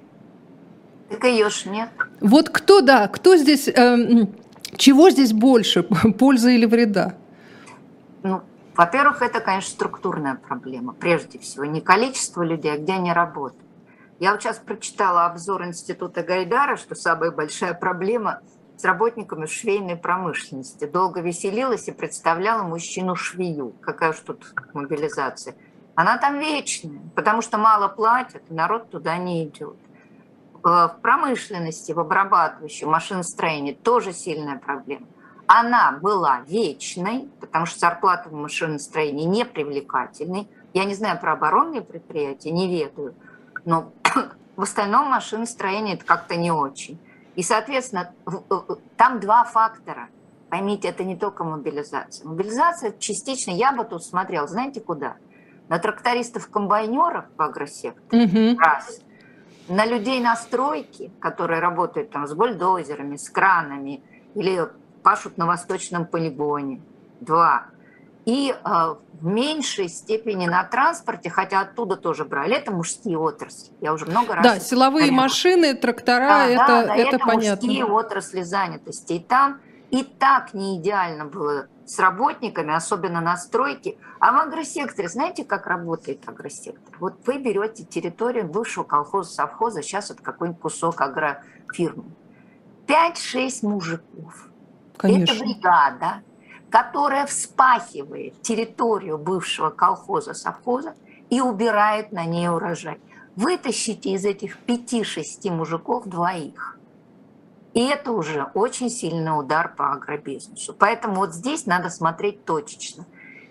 [1.08, 1.88] Так ее ж нет.
[2.20, 4.26] Вот кто, да, кто здесь, э,
[4.76, 5.82] чего здесь больше,
[6.18, 7.14] пользы или вреда?
[8.22, 8.42] Ну,
[8.78, 13.68] во-первых, это, конечно, структурная проблема, прежде всего, не количество людей, а где они работают.
[14.20, 18.40] Я вот сейчас прочитала обзор Института Гайдара, что самая большая проблема
[18.76, 20.84] с работниками швейной промышленности.
[20.84, 23.74] Долго веселилась и представляла мужчину-швею.
[23.80, 25.56] Какая уж тут мобилизация.
[25.96, 29.76] Она там вечная, потому что мало платят, народ туда не идет.
[30.62, 35.08] В промышленности, в обрабатывающем машиностроении тоже сильная проблема
[35.48, 40.46] она была вечной, потому что зарплата в машиностроении не привлекательной.
[40.74, 43.14] Я не знаю про оборонные предприятия, не ведаю,
[43.64, 43.90] но
[44.56, 47.00] в остальном машиностроение это как-то не очень.
[47.34, 48.12] И, соответственно,
[48.96, 50.08] там два фактора.
[50.50, 52.26] Поймите, это не только мобилизация.
[52.26, 55.16] Мобилизация частично, я бы тут смотрел, знаете куда?
[55.68, 58.58] На трактористов-комбайнеров по агросектору, угу.
[58.58, 59.00] раз.
[59.68, 64.02] На людей на стройке, которые работают там с бульдозерами, с кранами,
[64.34, 64.68] или
[65.08, 66.82] пашут на восточном полигоне.
[67.20, 67.68] Два.
[68.26, 73.72] И э, в меньшей степени на транспорте, хотя оттуда тоже брали, это мужские отрасли.
[73.80, 74.44] Я уже много раз...
[74.44, 75.22] Да, силовые понятно.
[75.22, 77.66] машины, трактора, да, это, да, да, это, это понятно.
[77.66, 79.14] мужские отрасли занятости.
[79.14, 83.96] И там и так не идеально было с работниками, особенно на стройке.
[84.20, 86.98] А в агросекторе, знаете, как работает агросектор?
[87.00, 92.04] Вот вы берете территорию бывшего колхоза, совхоза, сейчас вот какой-нибудь кусок агрофирмы.
[92.86, 94.48] 5-6 мужиков
[94.98, 95.34] Конечно.
[95.34, 96.22] Это бригада,
[96.70, 100.94] которая вспахивает территорию бывшего колхоза, совхоза
[101.30, 103.00] и убирает на ней урожай.
[103.36, 106.78] Вытащите из этих пяти-шести мужиков двоих.
[107.74, 110.74] И это уже очень сильный удар по агробизнесу.
[110.76, 113.06] Поэтому вот здесь надо смотреть точечно.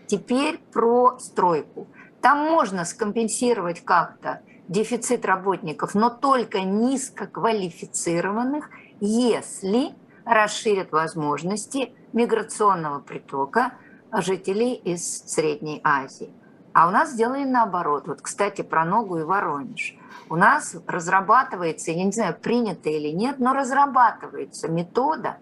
[0.08, 1.88] Теперь про стройку.
[2.22, 9.94] Там можно скомпенсировать как-то дефицит работников, но только низкоквалифицированных, если
[10.28, 13.74] расширят возможности миграционного притока
[14.12, 16.32] жителей из Средней Азии.
[16.74, 18.08] А у нас сделали наоборот.
[18.08, 19.96] Вот, кстати, про Ногу и Воронеж.
[20.30, 25.38] У нас разрабатывается, я не знаю, принято или нет, но разрабатывается метода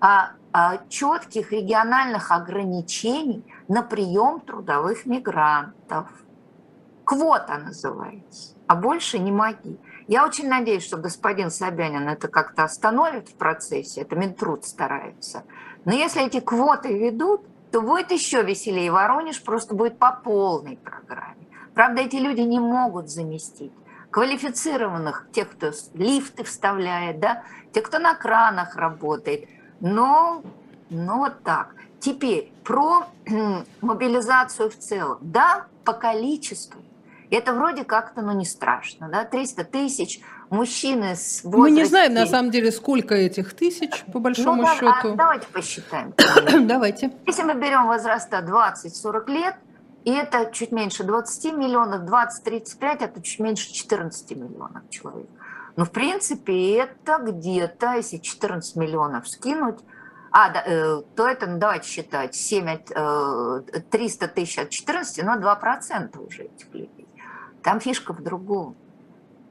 [0.00, 6.08] а, а, четких региональных ограничений на прием трудовых мигрантов.
[7.04, 9.78] Квота называется, а больше не моги.
[10.12, 15.44] Я очень надеюсь, что господин Собянин это как-то остановит в процессе, это Минтруд старается.
[15.86, 18.92] Но если эти квоты ведут, то будет еще веселее.
[18.92, 21.46] Воронеж просто будет по полной программе.
[21.72, 23.72] Правда, эти люди не могут заместить
[24.10, 29.48] квалифицированных, тех, кто лифты вставляет, да, тех, кто на кранах работает.
[29.80, 30.42] Но,
[30.90, 31.74] но вот так.
[32.00, 33.06] Теперь про
[33.80, 35.16] мобилизацию в целом.
[35.22, 36.82] Да, по количеству.
[37.32, 41.60] Это вроде как-то, ну, не страшно, да, 300 тысяч мужчины с возрасте...
[41.62, 45.12] Мы не знаем, на самом деле, сколько этих тысяч, по большому ну, счету.
[45.12, 46.12] А давайте посчитаем.
[46.66, 47.10] давайте.
[47.26, 49.54] Если мы берем возраста 20-40 лет,
[50.04, 55.30] и это чуть меньше 20 миллионов, 20-35 это чуть меньше 14 миллионов человек.
[55.76, 59.78] Ну, в принципе, это где-то, если 14 миллионов скинуть,
[60.32, 65.24] а, да, э, то это, ну, давайте считать, 7 от, э, 300 тысяч от 14,
[65.24, 67.01] но 2% уже этих людей.
[67.62, 68.76] Там фишка в другом.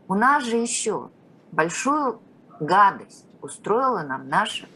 [0.08, 1.10] У нас же еще
[1.52, 2.22] большую
[2.60, 4.68] гадость устроила нам наша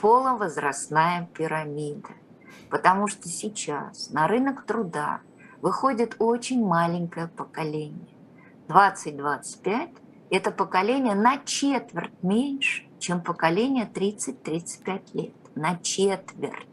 [0.00, 2.08] полувозрастная пирамида.
[2.70, 5.20] Потому что сейчас на рынок труда
[5.60, 8.08] выходит очень маленькое поколение.
[8.68, 9.96] 20-25–
[10.30, 15.34] это поколение на четверть меньше, чем поколение 30-35 лет.
[15.54, 16.66] На четверть.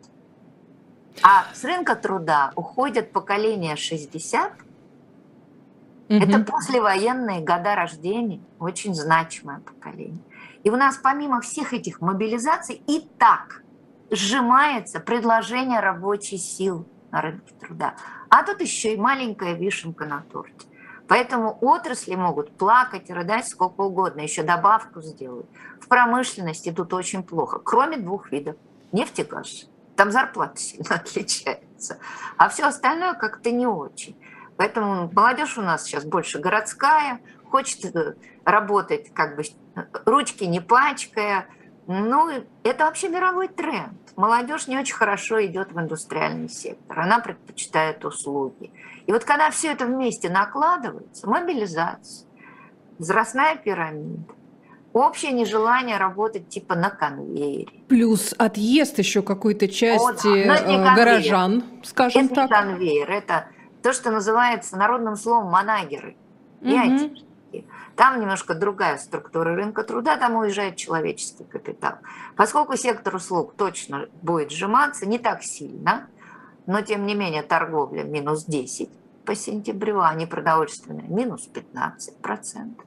[1.23, 4.51] А с рынка труда уходят поколение 60,
[6.09, 6.17] угу.
[6.17, 10.23] это послевоенные года рождения, очень значимое поколение.
[10.63, 13.61] И у нас помимо всех этих мобилизаций и так
[14.09, 17.95] сжимается предложение рабочей силы на рынке труда.
[18.29, 20.67] А тут еще и маленькая вишенка на торте.
[21.07, 25.47] Поэтому отрасли могут плакать, рыдать сколько угодно, еще добавку сделают.
[25.79, 28.55] В промышленности тут очень плохо, кроме двух видов.
[28.91, 29.69] Нефть и газ.
[29.95, 31.99] Там зарплата сильно отличается.
[32.37, 34.15] А все остальное как-то не очень.
[34.57, 38.15] Поэтому молодежь у нас сейчас больше городская, хочет э,
[38.45, 39.43] работать как бы
[40.05, 41.47] ручки не пачкая,
[41.87, 42.29] ну,
[42.63, 43.93] это вообще мировой тренд.
[44.15, 48.71] Молодежь не очень хорошо идет в индустриальный сектор, она предпочитает услуги.
[49.05, 52.27] И вот когда все это вместе накладывается, мобилизация,
[52.97, 54.33] возрастная пирамида,
[54.93, 57.67] общее нежелание работать типа на конвейере.
[57.87, 62.45] Плюс отъезд еще какой-то части вот, э, горожан, скажем это так.
[62.45, 63.47] Это конвейер, это
[63.85, 66.17] то, что называется народным словом манагеры.
[66.61, 67.61] Угу.
[67.95, 71.99] Там немножко другая структура рынка труда, там уезжает человеческий капитал.
[72.35, 76.07] Поскольку сектор услуг точно будет сжиматься, не так сильно,
[76.65, 78.89] но тем не менее торговля минус 10
[79.23, 82.81] по сентябрю, а не продовольственная минус 15%.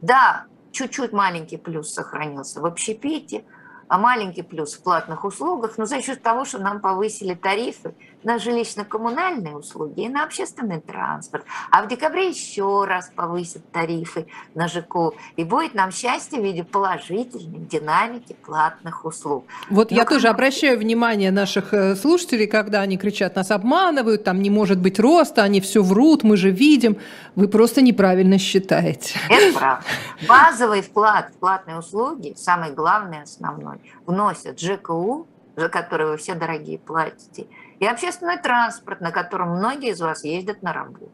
[0.00, 3.44] Да, чуть-чуть маленький плюс сохранился в общепите–
[3.92, 8.36] а маленький плюс в платных услугах, но за счет того, что нам повысили тарифы на
[8.36, 11.44] жилищно-коммунальные услуги и на общественный транспорт.
[11.70, 15.14] А в декабре еще раз повысят тарифы на ЖКУ.
[15.36, 19.44] И будет нам счастье в виде положительной динамики платных услуг.
[19.70, 20.14] Вот но я как...
[20.14, 24.98] тоже обращаю внимание наших э, слушателей, когда они кричат, нас обманывают, там не может быть
[25.00, 26.98] роста, они все врут, мы же видим.
[27.34, 29.18] Вы просто неправильно считаете.
[29.28, 29.84] Это правда.
[30.28, 36.78] Базовый вклад в платные услуги, самый главный, основной, вносят ЖКУ, за который вы все дорогие
[36.78, 37.46] платите,
[37.78, 41.12] и общественный транспорт, на котором многие из вас ездят на работу.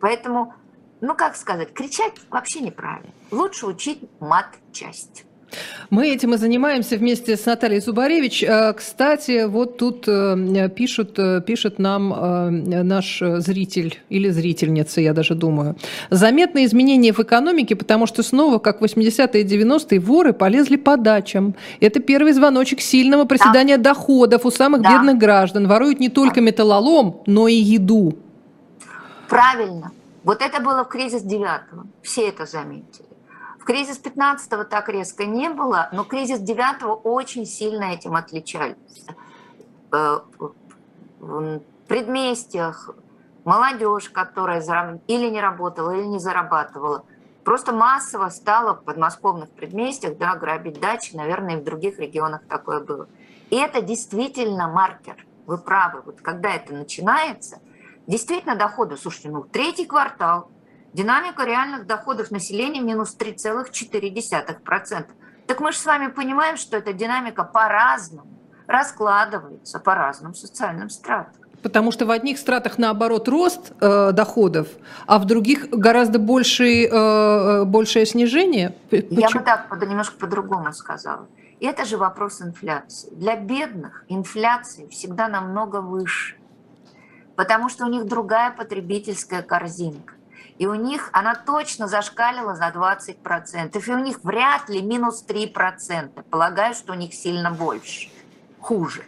[0.00, 0.54] Поэтому,
[1.00, 3.12] ну как сказать, кричать вообще неправильно.
[3.30, 5.24] Лучше учить мат-часть.
[5.90, 8.42] Мы этим и занимаемся вместе с Натальей Зубаревич.
[8.42, 12.08] Э, кстати, вот тут э, пишут, э, пишет нам
[12.86, 15.76] наш зритель или зрительница, я даже думаю.
[16.10, 21.54] Заметные изменения в экономике, потому что снова, как 80-е и 90-е, воры полезли по дачам.
[21.80, 23.90] Это первый звоночек сильного проседания да.
[23.90, 24.92] доходов у самых да.
[24.92, 25.66] бедных граждан.
[25.66, 28.18] Воруют не только металлолом, но и еду.
[29.28, 29.92] Правильно.
[30.24, 31.84] Вот это было в кризис 9-го.
[32.02, 33.07] Все это заметили.
[33.68, 39.04] Кризис 15-го так резко не было, но кризис 9-го очень сильно этим отличались.
[39.92, 40.20] Э,
[41.20, 42.88] в предместьях
[43.44, 44.62] молодежь, которая
[45.06, 47.04] или не работала, или не зарабатывала,
[47.44, 52.80] просто массово стала в подмосковных предместьях да, грабить дачи, наверное, и в других регионах такое
[52.80, 53.06] было.
[53.50, 55.26] И это действительно маркер.
[55.44, 57.58] Вы правы, вот когда это начинается,
[58.06, 60.50] действительно доходы, слушайте, ну третий квартал,
[60.92, 65.06] Динамика реальных доходов населения минус 3,4%.
[65.46, 68.28] Так мы же с вами понимаем, что эта динамика по-разному
[68.66, 71.34] раскладывается по разным социальным стратам.
[71.62, 74.68] Потому что в одних стратах, наоборот, рост э, доходов,
[75.06, 78.76] а в других гораздо больший, э, э большее снижение.
[78.90, 79.20] Почему?
[79.20, 81.26] Я бы так немножко по-другому сказала.
[81.58, 83.08] И это же вопрос инфляции.
[83.10, 86.36] Для бедных инфляция всегда намного выше,
[87.34, 90.14] потому что у них другая потребительская корзинка.
[90.58, 93.80] И у них она точно зашкалила за 20%.
[93.80, 96.24] И у них вряд ли минус 3%.
[96.30, 98.10] Полагаю, что у них сильно больше,
[98.60, 99.04] хуже.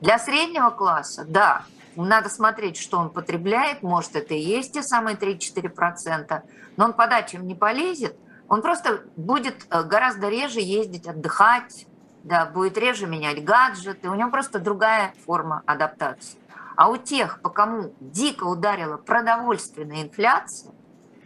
[0.00, 1.64] Для среднего класса, да,
[1.96, 6.42] надо смотреть, что он потребляет, может, это и есть те самые 3-4%,
[6.76, 8.16] но он по дачам не полезет,
[8.48, 11.86] он просто будет э, гораздо реже ездить отдыхать,
[12.24, 16.38] да, будет реже менять гаджеты, у него просто другая форма адаптации.
[16.76, 20.72] А у тех, по кому дико ударила продовольственная инфляция,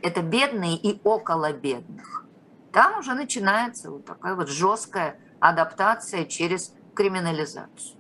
[0.03, 2.25] это бедные и около бедных.
[2.73, 7.99] Там уже начинается вот такая вот жесткая адаптация через криминализацию.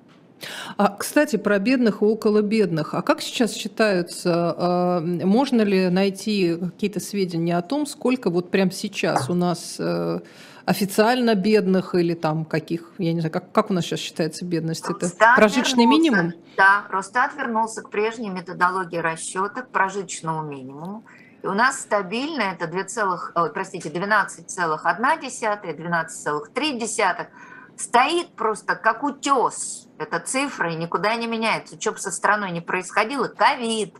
[0.76, 2.94] А, кстати, про бедных и около бедных.
[2.94, 8.70] А как сейчас считаются, а, можно ли найти какие-то сведения о том, сколько вот прямо
[8.70, 10.20] сейчас у нас э,
[10.68, 14.84] официально бедных или там каких, я не знаю, как, как у нас сейчас считается бедность?
[14.88, 16.34] Это прожиточный минимум?
[16.58, 21.04] Да, Росстат вернулся к прежней методологии расчета, к прожиточному минимуму.
[21.42, 24.46] И у нас стабильно это 2, простите, 12,1,
[25.76, 27.26] 12,3
[27.76, 31.80] стоит просто как утес эта цифра и никуда не меняется.
[31.80, 33.96] Что бы со страной не происходило, ковид,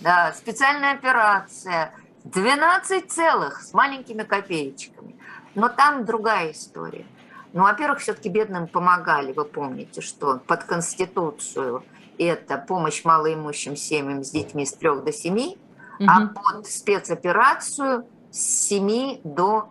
[0.00, 1.92] да, специальная операция,
[2.24, 5.15] 12 целых с маленькими копеечками.
[5.56, 7.06] Но там другая история.
[7.52, 11.82] Ну, во-первых, все-таки бедным помогали, вы помните, что под Конституцию
[12.18, 15.56] это помощь малоимущим семьям с детьми с 3 до 7, угу.
[15.98, 18.38] а под спецоперацию с
[18.68, 19.70] 7 до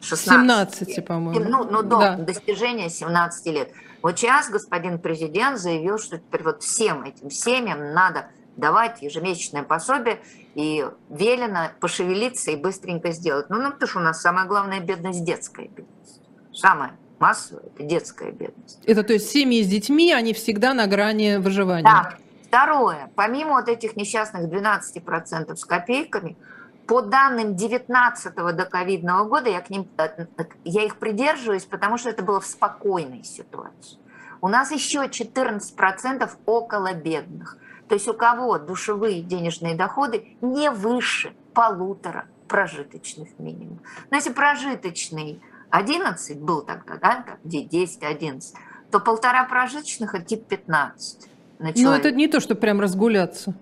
[0.00, 0.88] 16.
[0.88, 1.44] 17, по-моему.
[1.44, 2.16] Ну, ну до да.
[2.16, 3.72] достижения 17 лет.
[4.02, 10.20] Вот сейчас господин президент заявил, что теперь вот всем этим семьям надо давать ежемесячное пособие
[10.54, 13.48] и велено пошевелиться и быстренько сделать.
[13.48, 16.20] Ну, ну потому что у нас самая главная бедность– детская бедность.
[16.52, 18.80] Самая массовая– это детская бедность.
[18.84, 21.84] Это то есть семьи с детьми, они всегда на грани выживания?
[21.84, 22.14] Да.
[22.46, 23.10] Второе.
[23.14, 26.36] Помимо вот этих несчастных 12% с копейками–
[26.88, 30.26] по данным 19 до ковидного года, я, к ним, э,
[30.64, 33.98] я их придерживаюсь, потому что это было в спокойной ситуации.
[34.40, 37.58] У нас еще 14% около бедных.
[37.88, 43.80] То есть у кого душевые денежные доходы не выше полутора прожиточных минимум.
[44.10, 48.42] Но если прожиточный 11 был тогда, да, 10-11,
[48.90, 51.28] то полтора прожиточных– это тип 15.
[51.58, 53.54] Ну, это не то, что прям разгуляться.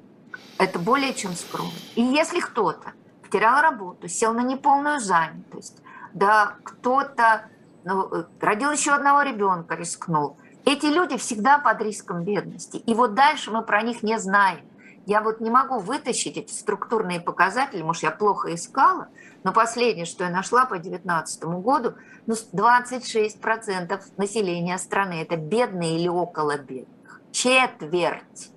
[0.58, 1.72] Это более чем скромно.
[1.94, 5.82] И если кто-то потерял работу, сел на неполную занятость,
[6.14, 7.48] да кто-то
[7.84, 10.36] ну, э, родил еще одного ребенка, рискнул.
[10.66, 12.79] Эти люди всегда под риском бедности.
[12.79, 14.66] И вот дальше мы про них не знаем.
[15.07, 19.07] Я вот не могу вытащить эти структурные показатели, может, я плохо искала,
[19.44, 21.94] но последнее, что я нашла по 2019 году,
[22.26, 27.20] ну, 26% населения страны– это бедные или около бедных.
[27.31, 28.50] Четверть.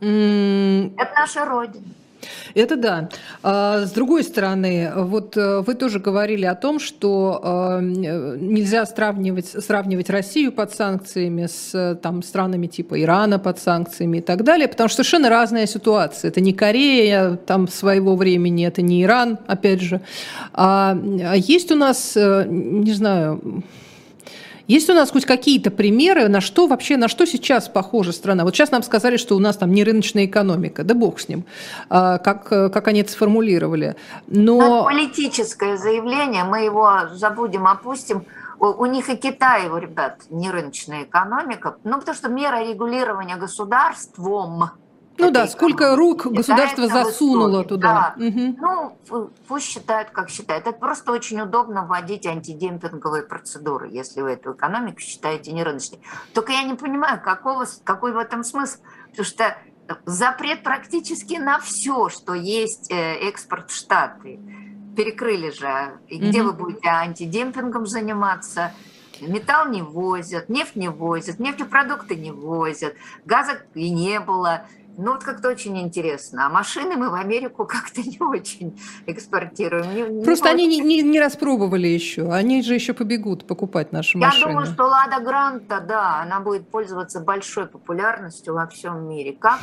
[0.00, 0.94] Mm.
[0.96, 1.84] Это наша Родина.
[2.54, 3.08] Это да.
[3.42, 9.46] А, с другой стороны, вот э, вы тоже говорили о том, что э, нельзя сравнивать,
[9.46, 14.88] сравнивать Россию под санкциями с там, странами типа Ирана под санкциями и так далее, потому
[14.88, 16.28] что совершенно разная ситуация.
[16.30, 20.00] Это не Корея там своего времени, это не Иран, опять же.
[20.52, 23.62] А, а есть у нас, э, не знаю,
[24.68, 28.44] есть у нас хоть какие-то примеры, на что вообще, на что сейчас похожа страна?
[28.44, 31.44] Вот сейчас нам сказали, что у нас там не рыночная экономика, да бог с ним,
[31.88, 33.96] а, как, как они это сформулировали.
[34.26, 34.62] Но...
[34.62, 38.24] Это политическое заявление, мы его забудем, опустим.
[38.60, 44.70] У них и Китай, ребят, не рыночная экономика, ну потому что мера регулирования государством–
[45.18, 48.14] ну да, сколько рук государство засунуло туда.
[48.16, 48.26] Да.
[48.26, 48.56] Угу.
[49.10, 50.66] Ну, пусть считают, как считают.
[50.66, 56.00] Это просто очень удобно вводить антидемпинговые процедуры, если вы эту экономику считаете нерыночной.
[56.34, 58.78] Только я не понимаю, какого, какой в этом смысл.
[59.10, 59.56] Потому что
[60.06, 64.38] запрет практически на все, что есть э, экспорт в Штаты.
[64.96, 65.98] Перекрыли же.
[66.08, 66.50] И где угу.
[66.50, 68.72] вы будете антидемпингом заниматься?
[69.20, 74.66] Металл не возят, нефть не возят, нефтепродукты не возят, газа и не было
[74.98, 76.46] Ну, вот как-то очень интересно.
[76.46, 79.94] А машины мы в Америку как-то не очень экспортируем.
[79.94, 80.66] Не, не Просто очень...
[80.66, 82.32] они не, не распробовали еще.
[82.32, 84.40] Они же еще побегут покупать наши Я машины.
[84.40, 89.36] Я думаю, что Лада Гранта, да, она будет пользоваться большой популярностью во всем мире.
[89.38, 89.60] Как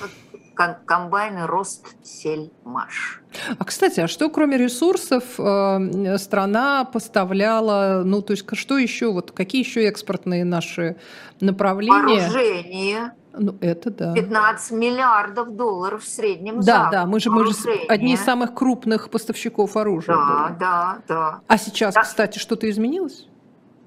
[0.86, 3.21] комбайны рост сельмаш.
[3.59, 9.31] А, кстати, а что кроме ресурсов э, страна поставляла, ну, то есть что еще, вот
[9.33, 10.95] какие еще экспортные наши
[11.41, 12.29] направления?
[12.29, 14.13] Вооружение ну, это да.
[14.13, 17.53] 15 миллиардов долларов в среднем Да, да, мы же, мы же
[17.88, 20.15] одни из самых крупных поставщиков оружия.
[20.15, 20.59] Да, были.
[20.59, 21.41] да, да.
[21.47, 22.01] А сейчас, да.
[22.01, 23.27] кстати, что-то изменилось?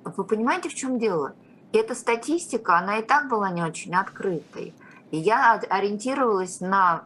[0.05, 1.35] Вы понимаете, в чем дело?
[1.73, 4.75] Эта статистика, она и так была не очень открытой.
[5.11, 7.05] И я ориентировалась на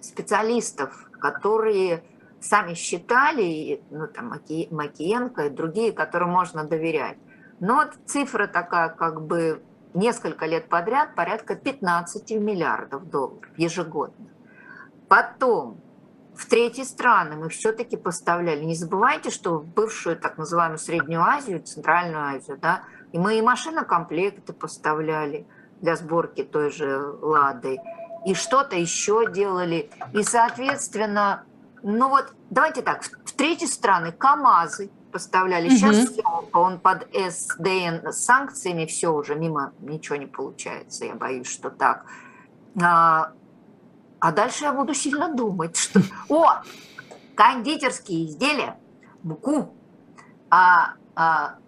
[0.00, 2.02] специалистов, которые
[2.40, 7.16] сами считали, ну, там, Маки, Макиенко и другие, которым можно доверять.
[7.60, 9.62] Но вот цифра такая, как бы
[9.94, 14.26] несколько лет подряд порядка 15 миллиардов долларов ежегодно.
[15.08, 15.80] Потом
[16.34, 18.64] в третьи страны мы все-таки поставляли.
[18.64, 22.82] Не забывайте, что в бывшую так называемую Среднюю Азию, Центральную Азию, да,
[23.12, 25.46] и мы и машинокомплекты поставляли
[25.80, 27.78] для сборки той же «Лады»,
[28.24, 29.90] и что-то еще делали.
[30.12, 31.44] И, соответственно,
[31.82, 35.68] ну вот, давайте так, в третьи страны КАМАЗы, поставляли.
[35.68, 36.48] Сейчас угу.
[36.52, 41.04] он под СДН с санкциями, все уже мимо, ничего не получается.
[41.04, 42.04] Я боюсь, что так.
[42.82, 43.30] А,
[44.18, 46.00] а дальше я буду сильно думать, что...
[46.28, 46.62] О,
[47.36, 48.76] кондитерские изделия,
[49.22, 49.72] муку,
[50.50, 51.58] а, а,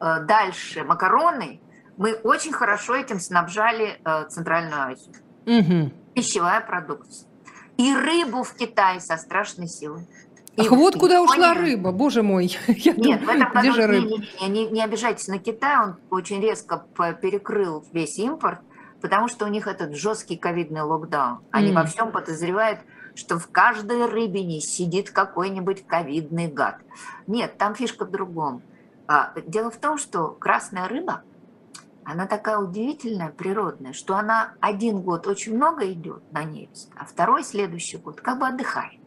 [0.00, 1.60] а дальше макароны.
[1.98, 5.14] Мы очень хорошо этим снабжали а, Центральную Азию.
[5.44, 5.92] Угу.
[6.14, 7.28] Пищевая продукция.
[7.76, 10.08] И рыбу в Китае со страшной силой.
[10.58, 12.56] Ах, вот куда ушла рыба, боже мой.
[12.66, 14.06] Я Нет, думаю, в этом году, где же рыба?
[14.06, 18.60] Не, не, не, не обижайтесь на Китай, он очень резко перекрыл весь импорт,
[19.00, 21.40] потому что у них этот жесткий ковидный локдаун.
[21.50, 21.74] Они mm.
[21.74, 22.80] во всем подозревают,
[23.14, 26.76] что в каждой рыбине сидит какой-нибудь ковидный гад.
[27.26, 28.62] Нет, там фишка в другом.
[29.06, 31.22] А, дело в том, что красная рыба,
[32.04, 37.44] она такая удивительная, природная, что она один год очень много идет на нерест, а второй
[37.44, 38.97] следующий год как бы отдыхает.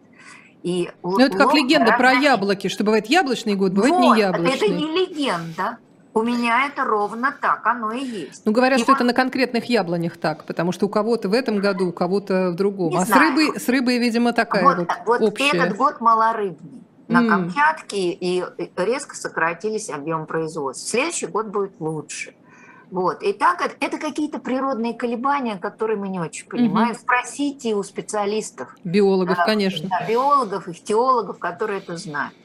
[0.63, 4.55] И ну, это как легенда про яблоки, что бывает яблочный год, бывает вот, не яблочный.
[4.55, 5.77] Это не легенда.
[6.13, 8.45] У меня это ровно так, оно и есть.
[8.45, 8.97] Ну, говорят, и что вот...
[8.97, 12.55] это на конкретных яблонях так, потому что у кого-то в этом году, у кого-то в
[12.55, 12.89] другом.
[12.89, 13.21] Не а знаю.
[13.21, 15.57] с рыбой, с рыбой, видимо, такая вот, вот, вот общая.
[15.57, 17.29] этот год малорыбный на mm.
[17.29, 18.43] Камчатке, и
[18.75, 20.87] резко сократились объем производства.
[20.89, 22.33] Следующий год будет лучше.
[22.91, 23.23] Вот.
[23.23, 26.91] И так это, какие-то природные колебания, которые мы не очень понимаем.
[26.91, 26.99] Угу.
[26.99, 28.75] Спросите у специалистов.
[28.83, 29.87] Биологов, да, конечно.
[29.89, 32.35] Да, биологов, их теологов, которые это знают.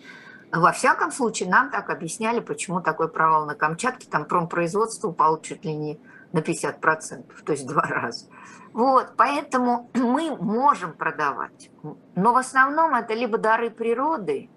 [0.53, 4.07] Во всяком случае, нам так объясняли, почему такой провал на Камчатке.
[4.09, 5.99] Там промпроизводство упало чуть ли не
[6.33, 8.27] на 50%, то есть два раза.
[8.73, 11.71] Вот, поэтому мы можем продавать.
[12.15, 14.49] Но в основном это либо дары природы,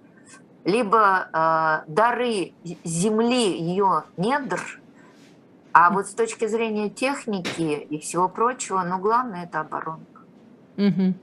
[0.65, 4.61] либо э, дары земли, ее недр–
[5.71, 10.21] а вот с точки зрения техники и всего прочего, ну, главное– это оборонка.
[10.77, 11.13] Угу.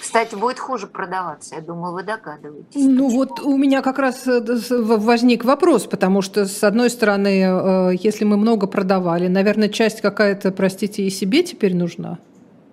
[0.00, 2.76] Кстати, будет хуже продаваться, я думаю, вы догадываетесь.
[2.76, 3.10] Ну почему.
[3.10, 4.40] вот у меня как раз э,
[4.70, 10.52] возник вопрос, потому что, с одной стороны, э, если мы много продавали, наверное, часть какая-то,
[10.52, 12.18] простите, и себе теперь нужна?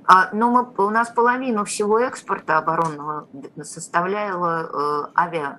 [0.05, 3.27] А, ну, мы, у нас половину всего экспорта оборонного
[3.63, 5.57] составляла э, авиа,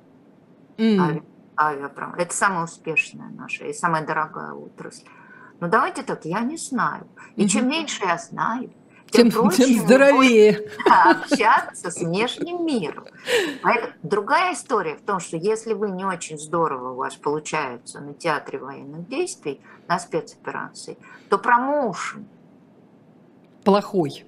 [0.77, 1.01] mm.
[1.01, 1.23] авиа,
[1.57, 2.15] авиапром.
[2.15, 5.05] Это самая успешная наша и самая дорогая отрасль.
[5.61, 7.07] Ну давайте так, я не знаю.
[7.37, 8.73] И чем меньше я знаю,
[9.11, 13.05] тем, тем, проще тем здоровее общаться с внешним миром.
[13.63, 18.15] Поэтому другая история в том, что если вы не очень здорово у вас получается на
[18.15, 20.99] театре военных действий, на спецоперации,
[21.29, 22.27] то промоушен
[23.65, 24.25] плохой.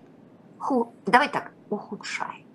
[0.58, 2.45] Ху, давай так, ухудшает.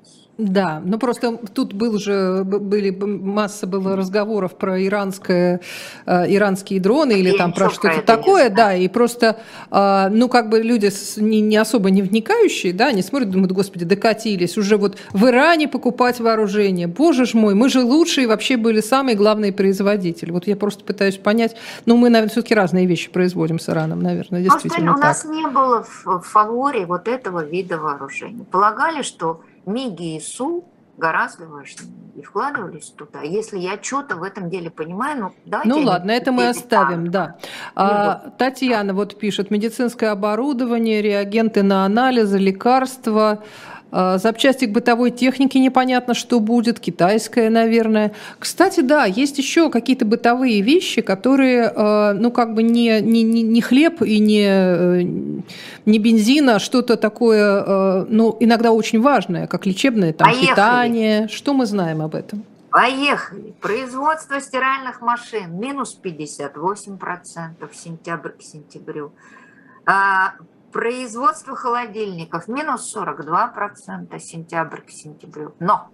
[0.41, 5.61] Да, ну просто тут был же, были масса было разговоров про иранское,
[6.07, 9.37] э, иранские дроны или там про что-то такое, да, и просто,
[9.69, 13.85] э, ну как бы люди не, не особо не вникающие, да, они смотрят, думают, господи,
[13.85, 18.81] докатились, уже вот в Иране покупать вооружение, боже ж мой, мы же лучшие вообще были
[18.81, 20.31] самые главные производители.
[20.31, 24.41] Вот я просто пытаюсь понять, ну мы, наверное, все-таки разные вещи производим с Ираном, наверное,
[24.41, 28.43] действительно Просто у нас не было в фаворе вот этого вида вооружения.
[28.43, 30.65] Полагали, что МИГи и СУ
[30.97, 33.21] гораздо важнее и вкладывались туда.
[33.21, 35.69] Если я что-то в этом деле понимаю, ну давайте...
[35.69, 37.11] Ну ладно, это мы оставим, там.
[37.11, 37.35] да.
[37.75, 43.43] А, Татьяна вот пишет, медицинское оборудование, реагенты на анализы, лекарства,
[43.91, 48.13] запчасти к бытовой технике непонятно, что будет, китайская, наверное.
[48.39, 53.61] Кстати, да, есть еще какие-то бытовые вещи, которые, а, ну, как бы не, не, не
[53.61, 55.01] хлеб и не, э,
[55.85, 60.47] не бензин, а что-то такое, а, ну, иногда очень важное, как лечебное там, Поехали.
[60.47, 61.27] питание.
[61.27, 62.43] Что мы знаем об этом?
[62.71, 63.53] Поехали.
[63.59, 69.11] Производство стиральных машин минус 58% сентябрь к сентябрю.
[70.71, 75.53] Производство холодильников минус 42% сентябрь к сентябрю.
[75.59, 75.89] Но,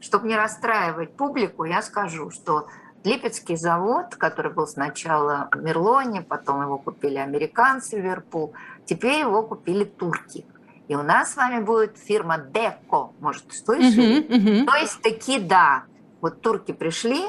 [0.00, 2.68] чтобы не расстраивать публику, я скажу, что
[3.04, 8.54] Липецкий завод, который был сначала в Мерлоне, потом его купили американцы в Верпул,
[8.86, 10.46] теперь его купили турки.
[10.88, 14.22] И у нас с вами будет фирма Деко, может, слышали?
[14.22, 14.66] Uh-huh, uh-huh.
[14.66, 15.84] То есть таки да,
[16.20, 17.22] вот турки пришли,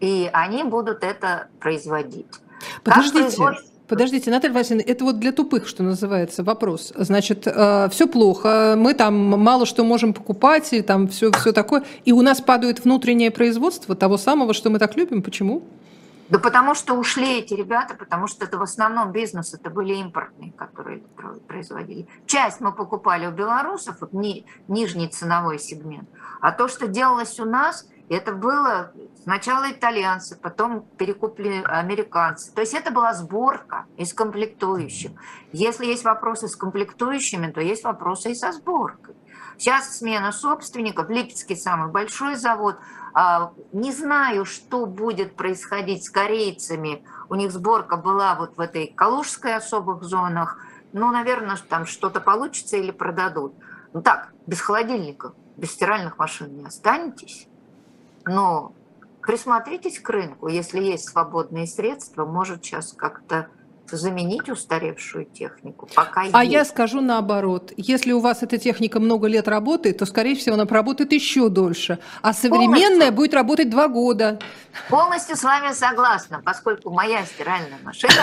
[0.00, 2.40] и они будут это производить.
[2.82, 3.42] Подождите,
[3.86, 6.90] Подождите, Наталья Васильевна, это вот для тупых, что называется, вопрос.
[6.96, 11.84] Значит, э, все плохо, мы там мало что можем покупать, и там все, все такое,
[12.06, 15.22] и у нас падает внутреннее производство того самого, что мы так любим.
[15.22, 15.62] Почему?
[16.30, 20.52] Да потому что ушли эти ребята, потому что это в основном бизнес, это были импортные,
[20.52, 21.02] которые
[21.46, 22.08] производили.
[22.26, 26.08] Часть мы покупали у белорусов, вот ни, нижний ценовой сегмент.
[26.40, 28.92] А то, что делалось у нас, это было
[29.22, 32.52] сначала итальянцы, потом перекупили американцы.
[32.52, 35.12] То есть это была сборка из комплектующих.
[35.52, 39.14] Если есть вопросы с комплектующими, то есть вопросы и со сборкой.
[39.56, 42.76] Сейчас смена собственников, Липецкий самый большой завод.
[43.14, 47.04] А, не знаю, что будет происходить с корейцами.
[47.28, 50.58] У них сборка была вот в этой Калужской особых зонах.
[50.92, 53.54] Ну, наверное, там что-то получится или продадут.
[53.92, 57.48] Ну так, без холодильников, без стиральных машин не останетесь.
[58.26, 58.72] Но
[59.22, 63.48] присмотритесь к рынку, если есть свободные средства, может сейчас как-то
[63.90, 65.88] заменить устаревшую технику.
[65.94, 66.52] Пока а есть.
[66.52, 67.72] я скажу наоборот.
[67.76, 71.98] Если у вас эта техника много лет работает, то, скорее всего, она проработает еще дольше.
[72.22, 73.12] А современная Полностью.
[73.12, 74.38] будет работать два года.
[74.88, 78.14] Полностью с вами согласна, поскольку моя стиральная машина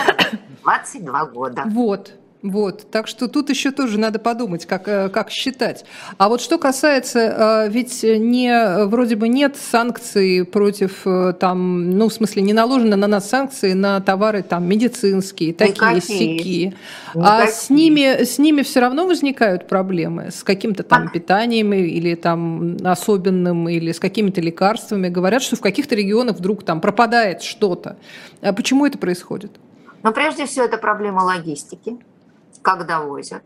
[0.62, 1.62] 22 года.
[1.66, 2.12] Вот.
[2.42, 5.84] Вот, так что тут еще тоже надо подумать, как, э, как считать.
[6.18, 12.08] А вот что касается, э, ведь не, вроде бы нет санкций против, э, там, ну,
[12.08, 16.74] в смысле, не наложено на нас санкции на товары там медицинские, такие, сякие.
[17.14, 22.76] А с ними, с ними все равно возникают проблемы с каким-то там питанием или там
[22.82, 25.08] особенным, или с какими-то лекарствами.
[25.08, 27.98] Говорят, что в каких-то регионах вдруг там пропадает что-то.
[28.40, 29.52] А почему это происходит?
[30.02, 31.98] Ну, прежде всего, это проблема логистики
[32.62, 33.42] как довозят.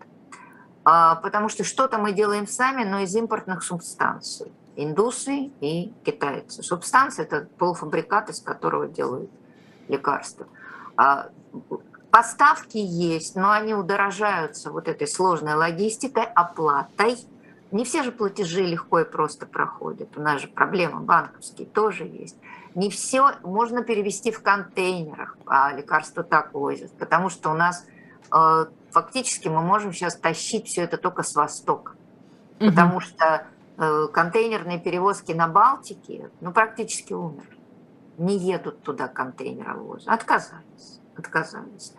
[0.84, 4.52] А, потому что что-то мы делаем сами, но из импортных субстанций.
[4.76, 6.62] Индусы и китайцы.
[6.62, 9.30] Субстанция– это полуфабрикат, из которого делают
[9.88, 10.46] лекарства.
[10.96, 11.30] А,
[12.10, 17.16] поставки есть, но они удорожаются вот этой сложной логистикой, оплатой.
[17.72, 20.16] Не все же платежи легко и просто проходят.
[20.16, 22.36] У нас же проблемы банковские тоже есть.
[22.76, 27.84] Не все можно перевести в контейнерах, а лекарства так возят, потому что у нас
[28.90, 31.92] фактически мы можем сейчас тащить все это только с востока.
[32.60, 32.70] Угу.
[32.70, 33.46] Потому что
[33.76, 37.56] э, контейнерные перевозки на Балтике ну, практически умерли.
[38.18, 40.08] Не едут туда контейнеровозы.
[40.08, 41.00] Отказались.
[41.16, 41.92] Отказались.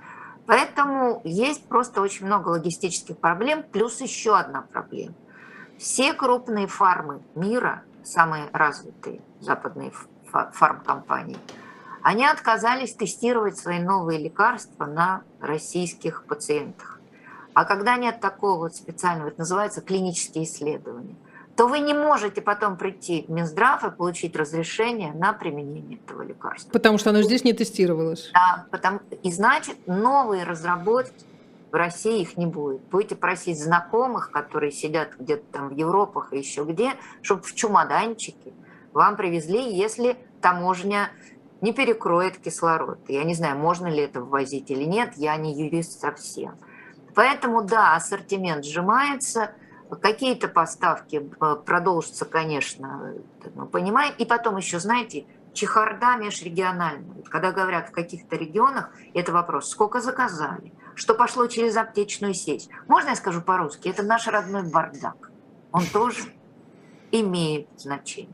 [0.48, 5.14] Поэтому есть просто очень много логистических проблем, плюс еще одна проблема.
[5.78, 9.92] Все крупные фармы мира, самые развитые западные
[10.32, 11.38] фармкомпании,
[12.08, 17.02] они отказались тестировать свои новые лекарства на российских пациентах.
[17.54, 21.18] А когда нет такого вот специального, это называется клинические исследования,
[21.58, 26.70] то вы не можете потом прийти в Минздрав и получить разрешение на применение этого лекарства.
[26.72, 28.32] Потому что оно здесь не тестировалось.
[28.34, 31.26] Да, потому, и значит, новые разработки
[31.72, 32.80] в России их не будет.
[32.84, 38.54] Будете просить знакомых, которые сидят где-то там в Европах и еще где, чтобы в чемоданчике
[38.94, 41.12] вам привезли, если таможня
[41.62, 43.00] не перекроет кислород.
[43.08, 46.56] Я не знаю, можно ли это ввозить или нет, я не юрист совсем.
[47.16, 49.52] Поэтому, да, ассортимент сжимается,
[50.02, 53.16] какие-то поставки э, продолжатся, конечно,
[53.56, 54.14] мы понимаем.
[54.18, 57.24] И потом еще, знаете, чехарда межрегиональная.
[57.24, 62.70] Когда говорят в каких-то регионах, это вопрос, сколько заказали, что пошло через аптечную сеть.
[62.88, 63.90] Можно я скажу по-русски?
[63.90, 65.32] Это наш родной бардак.
[65.72, 66.24] Он тоже
[67.12, 68.30] имеет значение.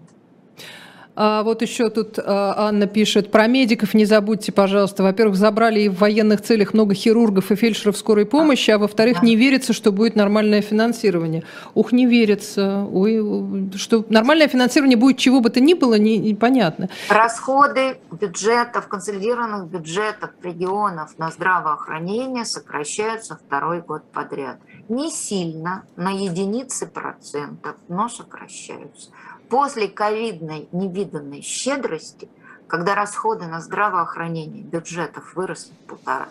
[1.16, 5.04] А вот еще тут а, Анна пишет, про медиков не забудьте, пожалуйста.
[5.04, 9.36] Во-первых, забрали и в военных целях много хирургов и фельдшеров скорой помощи, а во-вторых, не
[9.36, 11.44] верится, что будет нормальное финансирование.
[11.76, 12.88] Ух, не верится.
[12.92, 16.90] Ой, что нормальное финансирование будет чего бы то ни было, непонятно.
[17.10, 24.58] Не Расходы бюджетов, консолидированных бюджетов регионов на здравоохранение сокращаются второй год подряд.
[24.90, 29.12] не сильно, на единицы процентов, но сокращаются.
[29.54, 32.28] После ковидной невиданной щедрости,
[32.66, 35.74] когда расходы на здравоохранение бюджетов выросли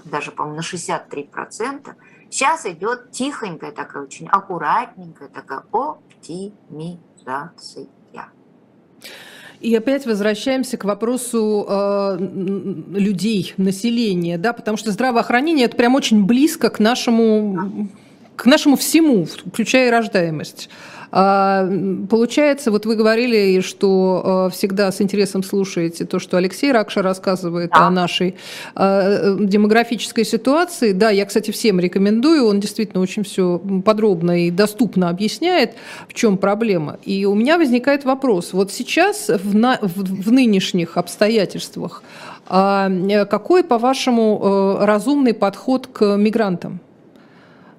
[0.04, 1.94] даже, по-моему, на 63%,
[2.30, 7.86] сейчас идет тихонькая такая, очень аккуратненькая такая оптимизация.
[9.60, 16.26] И опять возвращаемся к вопросу э, людей, населения, да, потому что здравоохранение это прям очень
[16.26, 17.88] близко к нашему,
[18.34, 20.68] к нашему всему, включая и рождаемость.
[21.14, 21.68] А,
[22.08, 27.70] получается, вот вы говорили, что э, всегда с интересом слушаете то, что Алексей Ракша рассказывает
[27.70, 27.86] да.
[27.86, 28.36] о нашей
[28.74, 30.92] э, демографической ситуации.
[30.92, 35.74] Да, я, кстати, всем рекомендую, он действительно очень все подробно и доступно объясняет,
[36.08, 36.98] в чем проблема.
[37.04, 38.54] И у меня возникает вопрос.
[38.54, 42.02] Вот сейчас в, на, в, в нынешних обстоятельствах
[42.46, 42.90] а,
[43.26, 44.40] какой, по-вашему,
[44.80, 46.80] э, разумный подход к мигрантам?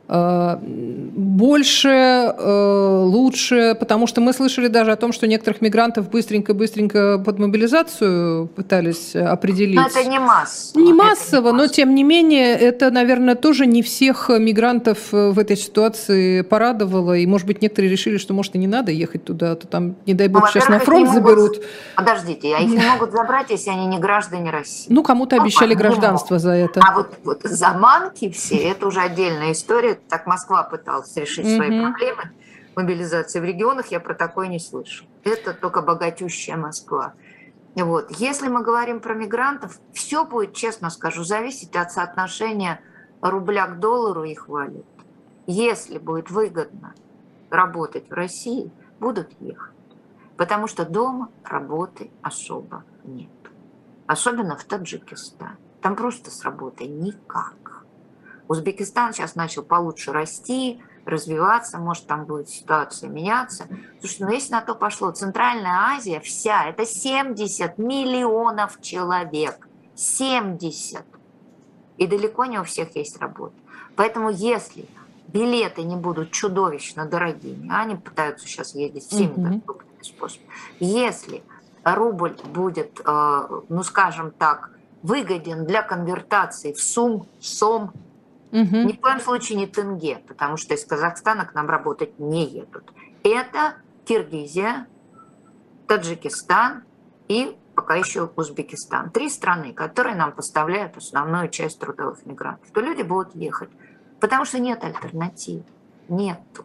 [0.10, 7.20] Э, больше, э, лучше, потому что мы слышали даже о том, что некоторых мигрантов быстренько-быстренько
[7.20, 9.76] под мобилизацию пытались определить.
[9.76, 10.84] Но это не массово.
[10.84, 15.40] Не массово, не но тем не менее это, наверное, тоже не всех мигрантов э, в
[15.40, 19.54] этой ситуации порадовало, и, может быть, некоторые решили, что, может, и не надо ехать туда,
[19.54, 21.56] а то там, не дай бог, ну, сейчас на фронт заберут.
[21.56, 21.66] Могут...
[21.96, 24.88] Подождите, а их не могут забрать, если они не граждане России?
[24.90, 26.82] Ну, кому-то обещали гражданство за это.
[26.82, 31.56] А вот, вот заманки все, это уже отдельная история, так Москва пыталась решить mm-hmm.
[31.56, 32.32] свои проблемы
[32.76, 35.06] мобилизации в регионах, я про такое не слышу.
[35.24, 37.14] Это только богатющая Москва.
[37.76, 38.12] Вот.
[38.12, 42.82] Если мы говорим про мигрантов, все будет, честно скажу, зависеть от соотношения
[43.22, 44.86] рубля к доллару их валют.
[45.48, 46.94] Если будет выгодно
[47.50, 49.74] работать в России, будут ехать.
[50.38, 53.30] Потому что дома работы особо нет.
[54.08, 55.58] Особенно в Таджикистане.
[55.82, 57.56] Там просто с работой никак.
[58.48, 63.68] Узбекистан сейчас начал получше расти, развиваться, может, там будет ситуация меняться.
[64.00, 69.68] Слушайте, ну если на то пошло, Центральная Азия вся, это 70 миллионов человек.
[69.96, 71.04] 70.
[71.98, 73.54] И далеко не у всех есть работа.
[73.96, 74.86] Поэтому если
[75.28, 79.52] билеты не будут чудовищно дорогими, а они пытаются сейчас ездить всеми mm-hmm.
[79.52, 81.44] доступными способами, если
[81.84, 84.72] рубль будет, э, ну скажем так,
[85.02, 87.92] выгоден для конвертации в сум, сом,
[88.54, 88.78] Угу.
[88.78, 92.94] Ни в коем случае не тенге, потому что из Казахстана к нам работать не едут.
[93.24, 94.86] Это Киргизия,
[95.88, 96.84] Таджикистан
[97.28, 99.10] и пока еще Узбекистан.
[99.10, 102.70] Три страны, которые нам поставляют основную часть трудовых мигрантов.
[102.72, 103.70] То люди будут ехать,
[104.20, 105.64] потому что нет альтернатив.
[106.08, 106.64] Нету.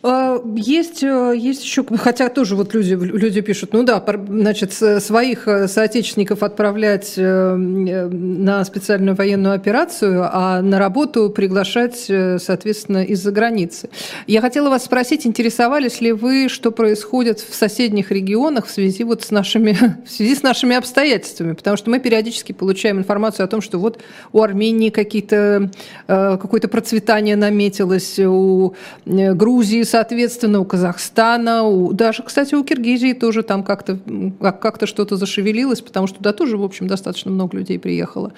[0.00, 5.48] А, есть, э, есть еще, хотя тоже вот люди, люди пишут, ну да, значит, своих
[5.48, 11.98] э, соотечественников отправлять э, на специальную военную операцию, а на работу приглашать,
[12.38, 13.90] соответственно, из-за границы.
[14.28, 19.24] Я хотела вас спросить, интересовались ли вы, что происходит в соседних регионах в связи вот
[19.24, 19.76] с нашими,
[20.06, 21.54] в связи с нашими обстоятельствами?
[21.54, 23.98] Потому что мы периодически получаем информацию о том, что вот
[24.32, 25.70] у Армении какие-то,
[26.06, 28.74] какое-то процветание наметилось, у
[29.04, 33.98] Грузии, соответственно, у Казахстана, у, даже, кстати, у Киргизии тоже там как-то
[34.40, 38.32] как, как что-то зашевелилось, потому что туда тоже, в общем, достаточно много людей приехало.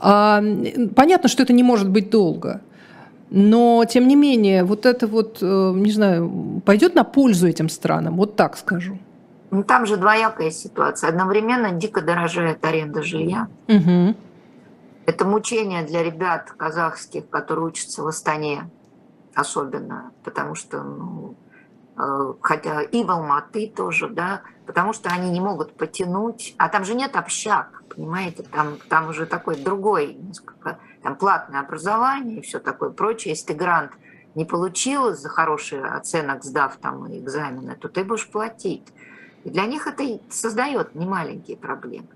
[0.00, 0.42] А,
[0.96, 2.60] понятно, что это не может быть долго.
[3.30, 8.16] Но, тем не менее, вот это вот, э, не знаю, пойдет на пользу этим странам,
[8.16, 8.98] вот так скажу.
[9.52, 11.10] Ну, там же двоякая ситуация.
[11.10, 13.46] Одновременно дико дорожает аренда жилья.
[13.68, 14.14] Угу.
[15.06, 18.68] Это мучение для ребят казахских, которые учатся в Астане
[19.36, 21.36] особенно, потому что, ну,
[21.96, 26.84] э, хотя и в Алматы тоже, да, потому что они не могут потянуть, а там
[26.84, 32.58] же нет общак, понимаете, там, там уже такой другой, несколько, там платное образование и все
[32.58, 33.32] такое прочее.
[33.32, 33.92] Если ты грант
[34.34, 38.86] не получил за хороший оценок, сдав там экзамены, то ты будешь платить.
[39.44, 42.08] И для них это создает немаленькие проблемы.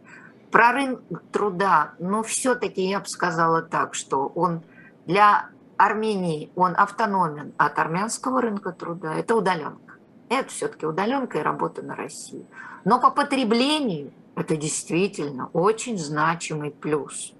[0.50, 4.62] Про рынок труда, но все-таки я бы сказала так, что он
[5.06, 5.50] для
[5.80, 9.94] Армении он автономен от армянского рынка труда, это удаленка.
[10.28, 12.46] Это все-таки удаленка и работа на Россию.
[12.84, 17.32] Но по потреблению это действительно очень значимый плюс.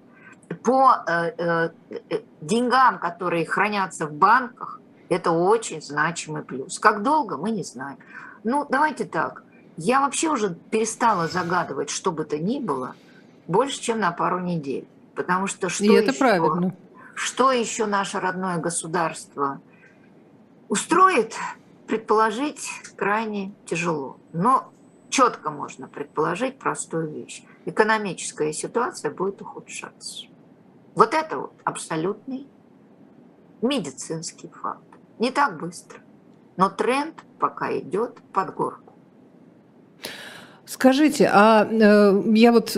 [0.63, 1.69] По э, э,
[2.09, 6.79] э, деньгам, которые хранятся в банках, это очень значимый плюс.
[6.79, 7.97] Как долго, мы не знаем.
[8.43, 9.43] Ну, давайте так.
[9.77, 12.95] Я вообще уже перестала загадывать, что бы то ни было,
[13.47, 14.87] больше, чем на пару недель.
[15.15, 16.73] Потому что что И это правильно
[17.21, 19.61] что еще наше родное государство
[20.69, 21.35] устроит,
[21.85, 22.67] предположить
[22.97, 24.17] крайне тяжело.
[24.33, 24.73] Но
[25.11, 27.43] четко можно предположить простую вещь.
[27.65, 30.25] Экономическая ситуация будет ухудшаться.
[30.95, 32.47] Вот это вот абсолютный
[33.61, 34.81] медицинский факт.
[35.19, 35.99] Не так быстро.
[36.57, 38.90] Но тренд пока идет под горку.
[40.73, 42.77] Скажите, а э, я вот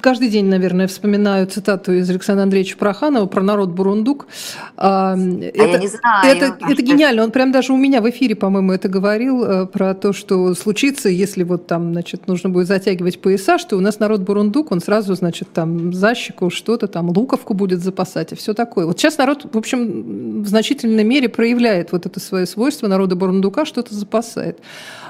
[0.00, 4.28] каждый день, наверное, вспоминаю цитату из Александра Андреевича Проханова про народ Бурундук.
[4.76, 6.36] А, а это, я не знаю.
[6.36, 7.24] Это, это гениально.
[7.24, 11.08] Он прям даже у меня в эфире, по-моему, это говорил э, про то, что случится,
[11.08, 15.12] если вот там, значит, нужно будет затягивать пояса, что у нас народ Бурундук, он сразу,
[15.16, 18.86] значит, там защику что-то там, луковку будет запасать и все такое.
[18.86, 23.64] Вот сейчас народ, в общем, в значительной мере проявляет вот это свое свойство народа Бурундука,
[23.64, 24.60] что-то запасает.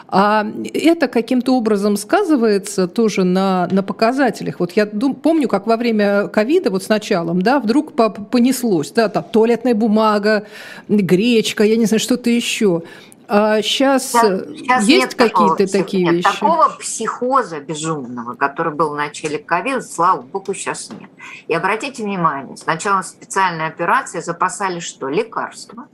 [0.09, 4.61] А это каким-то образом сказывается тоже на, на показателях.
[4.61, 7.93] Вот я дум, помню, как во время ковида, вот с началом, да, вдруг
[8.31, 10.47] понеслось, да, там туалетная бумага,
[10.89, 12.83] гречка, я не знаю, что-то еще.
[13.29, 16.39] А сейчас, сейчас есть какие-то такие нет, вещи?
[16.39, 21.11] Такого психоза безумного, который был в начале ковида, слава богу, сейчас нет.
[21.49, 25.09] И обратите внимание, сначала специальная операция запасали что?
[25.09, 25.89] Лекарства,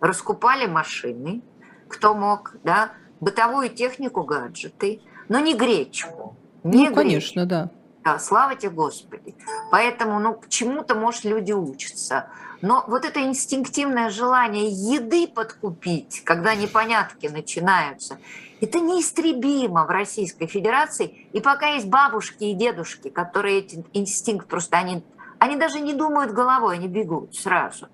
[0.00, 1.42] раскупали машины,
[1.88, 2.92] кто мог, да,
[3.22, 6.36] бытовую технику, гаджеты, но не гречку.
[6.64, 7.70] Не ну, конечно, да.
[8.04, 9.34] Да, слава тебе, Господи.
[9.70, 12.26] Поэтому, ну, к чему-то, может, люди учатся.
[12.62, 18.18] Но вот это инстинктивное желание еды подкупить, когда непонятки начинаются,
[18.60, 21.28] это неистребимо в Российской Федерации.
[21.32, 25.04] И пока есть бабушки и дедушки, которые эти инстинкт просто, они,
[25.38, 27.86] они даже не думают головой, они бегут сразу.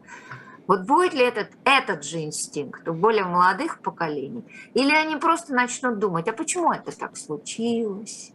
[0.69, 4.45] Вот будет ли этот, этот же инстинкт у более молодых поколений?
[4.75, 8.33] Или они просто начнут думать, а почему это так случилось?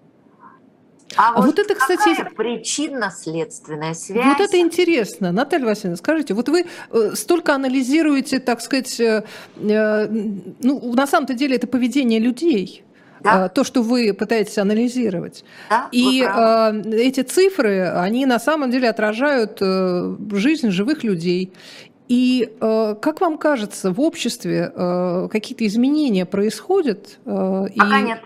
[1.16, 4.26] А, а вот, вот это, кстати, причинно-следственная связь.
[4.26, 9.24] Вот это интересно, Наталья Васильевна, скажите, вот вы э, столько анализируете, так сказать, э,
[9.56, 12.84] э, ну, на самом-то деле это поведение людей.
[13.20, 13.48] Да.
[13.48, 15.46] То, что вы пытаетесь анализировать.
[15.70, 21.54] Да, И э, эти цифры, они на самом деле отражают э, жизнь живых людей.
[22.08, 27.20] И э, как вам кажется, в обществе э, какие-то изменения происходят?
[27.26, 28.04] Э, Пока и...
[28.04, 28.22] нет.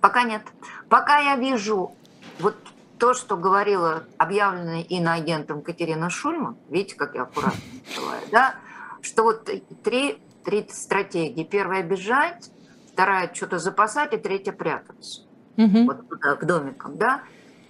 [0.00, 0.42] Пока нет.
[0.88, 1.92] Пока я вижу
[2.38, 2.54] вот
[2.98, 8.54] то, что говорила объявленная иноагентом Катерина Шульман, видите, как я аккуратно называю, да,
[9.02, 9.50] что вот
[9.82, 11.44] три, три стратегии.
[11.44, 12.50] Первая– бежать,
[12.92, 15.22] вторая– что-то запасать, и третья– прятаться.
[15.56, 15.84] Угу.
[15.84, 17.22] Вот туда, к домикам, да.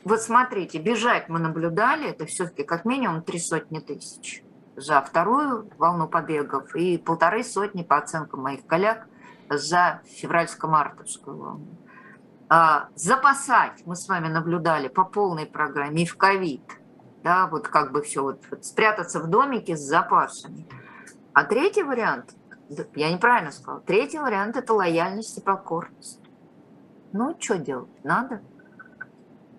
[0.05, 4.45] Вот смотрите, бежать мы наблюдали, это все-таки как минимум три сотни тысяч
[4.77, 9.07] за вторую волну побегов и полторы сотни, по оценкам моих коллег,
[9.49, 11.67] за февральско-мартовскую волну.
[12.49, 16.63] А, запасать мы с вами наблюдали по полной программе и в ковид.
[17.25, 20.67] Да, вот как бы все, вот, вот спрятаться в домике с запасами.
[21.33, 22.35] А третий вариант,
[22.95, 26.21] я неправильно сказала, третий вариант– это лояльность и покорность.
[27.13, 28.05] Ну, что делать?
[28.05, 28.43] Надо.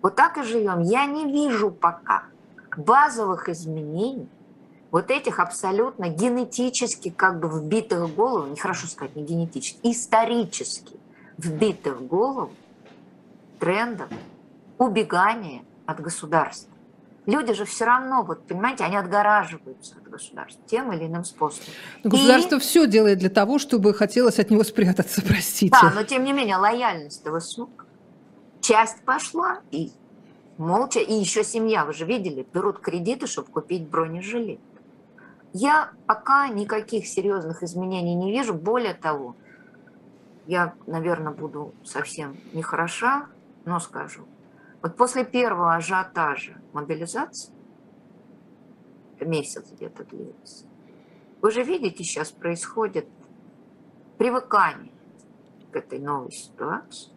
[0.00, 0.80] Вот так и живем.
[0.80, 2.24] Я не вижу пока
[2.76, 4.28] базовых изменений
[4.90, 10.96] вот этих абсолютно генетически как бы вбитых в голову, нехорошо сказать, не генетически, исторически
[11.36, 12.52] вбитых в голову
[13.58, 14.08] трендов
[14.78, 16.72] убегания от государства.
[17.26, 21.66] Люди же все равно, вот понимаете, они отгораживаются от государства тем или иным способом.
[22.02, 22.58] Но государство и...
[22.58, 25.76] все делает для того, чтобы хотелось от него спрятаться, простите.
[25.82, 27.86] Да, но тем не менее лояльность высокая.
[28.62, 29.92] Часть пошла и
[30.56, 34.60] молча, и еще семья, вы же видели, берут кредиты, чтобы купить бронежилет.
[35.52, 38.54] Я пока никаких серьезных изменений не вижу.
[38.54, 39.36] Более того,
[40.46, 43.26] я, наверное, буду совсем нехороша,
[43.64, 44.26] но скажу.
[44.82, 47.52] Вот после первого ажиотажа мобилизации,
[49.20, 50.66] месяц где-то длился,
[51.40, 53.08] вы же видите, сейчас происходит
[54.16, 54.92] привыкание
[55.72, 57.12] к этой новой ситуации.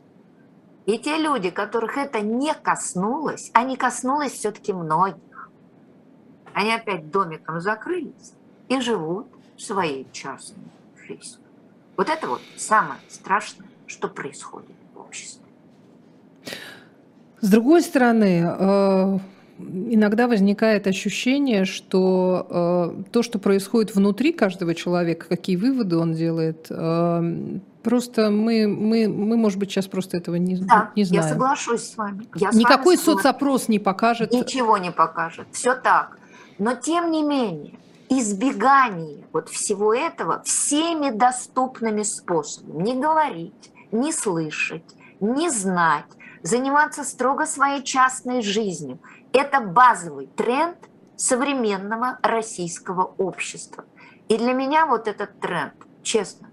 [0.85, 5.21] И те люди, которых это не коснулось, они коснулось все-таки многих.
[6.53, 8.33] Они опять домиком закрылись
[8.69, 9.27] и живут
[9.57, 10.63] своей частной
[11.07, 11.39] жизнью.
[11.97, 15.43] Вот это вот самое страшное, что происходит в обществе.
[17.41, 19.19] С другой стороны, э,
[19.59, 26.67] иногда возникает ощущение, что э, то, что происходит внутри каждого человека, какие выводы он делает,
[26.69, 31.23] э, просто мы, мы, мы, может быть, сейчас просто этого не, да, не знаем.
[31.23, 32.27] Я соглашусь с вами.
[32.35, 34.31] Я Никакой с вами соцопрос не покажет.
[34.31, 35.47] Ничего не покажет.
[35.51, 36.17] Все так.
[36.57, 37.79] Но тем не менее,
[38.09, 44.83] избегание вот всего этого всеми доступными способами, не говорить, не слышать,
[45.19, 46.05] не знать,
[46.43, 48.99] заниматься строго своей частной жизнью,
[49.31, 50.77] это базовый тренд
[51.15, 53.85] современного российского общества.
[54.27, 55.73] И для меня вот этот тренд,
[56.03, 56.49] честно,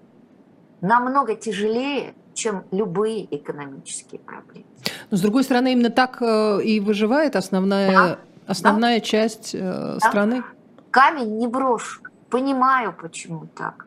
[0.81, 4.67] намного тяжелее, чем любые экономические проблемы.
[5.11, 8.19] Но с другой стороны, именно так э, и выживает основная да
[8.49, 9.05] основная да.
[9.05, 10.43] часть э, страны?
[10.91, 12.03] камень не брошу.
[12.31, 13.87] Понимаю, почему так.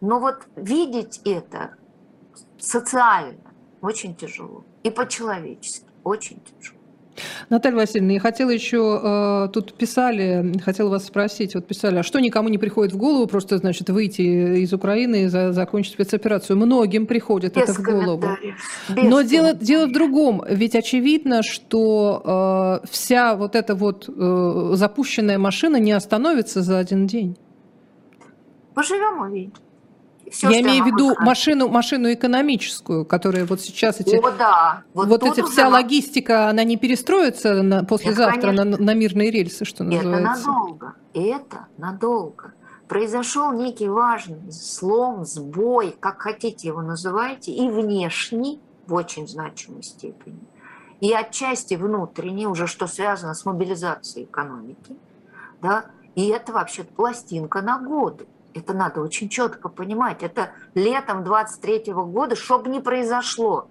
[0.00, 1.74] Но вот видеть это
[2.58, 3.38] социально
[3.80, 4.64] очень тяжело.
[4.82, 6.75] И по-человечески очень тяжело.
[7.50, 12.18] Наталья Васильевна, я хотела еще, э, тут писали, хотела вас спросить, вот писали, а что
[12.20, 14.22] никому не приходит в голову просто, значит, выйти
[14.62, 16.56] из Украины и за, закончить спецоперацию?
[16.56, 18.28] Многим приходит Без это в голову.
[18.88, 25.38] Но дело, дело в другом, ведь очевидно, что э, вся вот эта вот э, запущенная
[25.38, 27.36] машина не остановится за один день.
[28.74, 29.52] Поживем увидим.
[30.30, 34.82] Все, я имею в виду машину, машину экономическую, которая вот сейчас эти, О, да.
[34.92, 39.64] вот, вот эти вся логистика, она не перестроится на, послезавтра Нет, на, на мирные рельсы,
[39.64, 40.10] что называется.
[40.10, 40.94] Это надолго.
[41.14, 42.52] Это надолго.
[42.88, 50.40] Произошел некий важный слом, сбой, как хотите его называйте, и внешний в очень значимой степени,
[51.00, 54.96] и отчасти внутренний, уже что связано с мобилизацией экономики,
[55.60, 58.26] да, и это вообще пластинка на годы.
[58.56, 60.22] Это надо очень четко понимать.
[60.22, 63.68] Это летом 23 -го года, чтобы не произошло,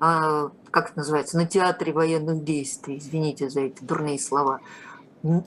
[0.00, 4.60] э, как это называется, на театре военных действий, извините за эти дурные слова,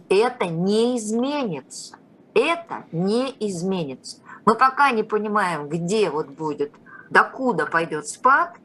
[0.09, 1.95] это не изменится.
[2.33, 4.17] Это не изменится.
[4.45, 6.73] Мы пока не понимаем, где вот будет,
[7.09, 8.55] докуда пойдет спад,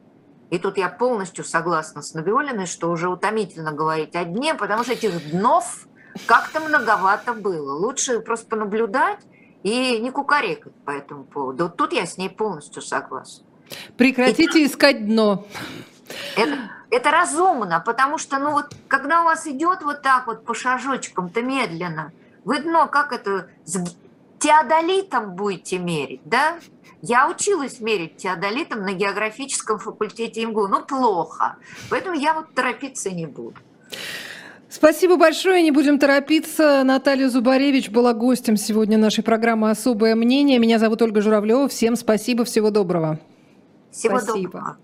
[0.49, 4.93] и тут я полностью согласна с Навиолиной, что уже утомительно говорить о дне, потому что
[4.93, 5.87] этих днов
[6.25, 7.73] как-то многовато было.
[7.73, 9.19] Лучше просто понаблюдать
[9.67, 11.65] и не кукарекать по этому поводу.
[11.65, 13.45] Вот тут я с ней полностью согласна.
[13.97, 14.65] Прекратите и...
[14.65, 15.45] искать дно.
[16.37, 16.57] Это,
[16.89, 21.41] это разумно, потому что, ну вот, когда у вас идет вот так вот по шажочкам-то
[21.41, 22.13] медленно,
[22.45, 23.77] вы дно как это с
[24.39, 26.59] теодолитом будете мерить, да?
[27.01, 31.57] Я училась мерить теодолитом на географическом факультете МГУ, ну плохо,
[31.89, 33.59] поэтому я вот торопиться не буду.
[34.69, 36.83] Спасибо большое, не будем торопиться.
[36.83, 40.59] Наталья Зубаревич была гостем сегодня нашей программы «Особое мнение».
[40.59, 41.69] Меня зовут Ольга Журавлева.
[41.69, 43.19] Всем спасибо, всего доброго.
[43.91, 44.51] Всего спасибо.
[44.51, 44.77] доброго.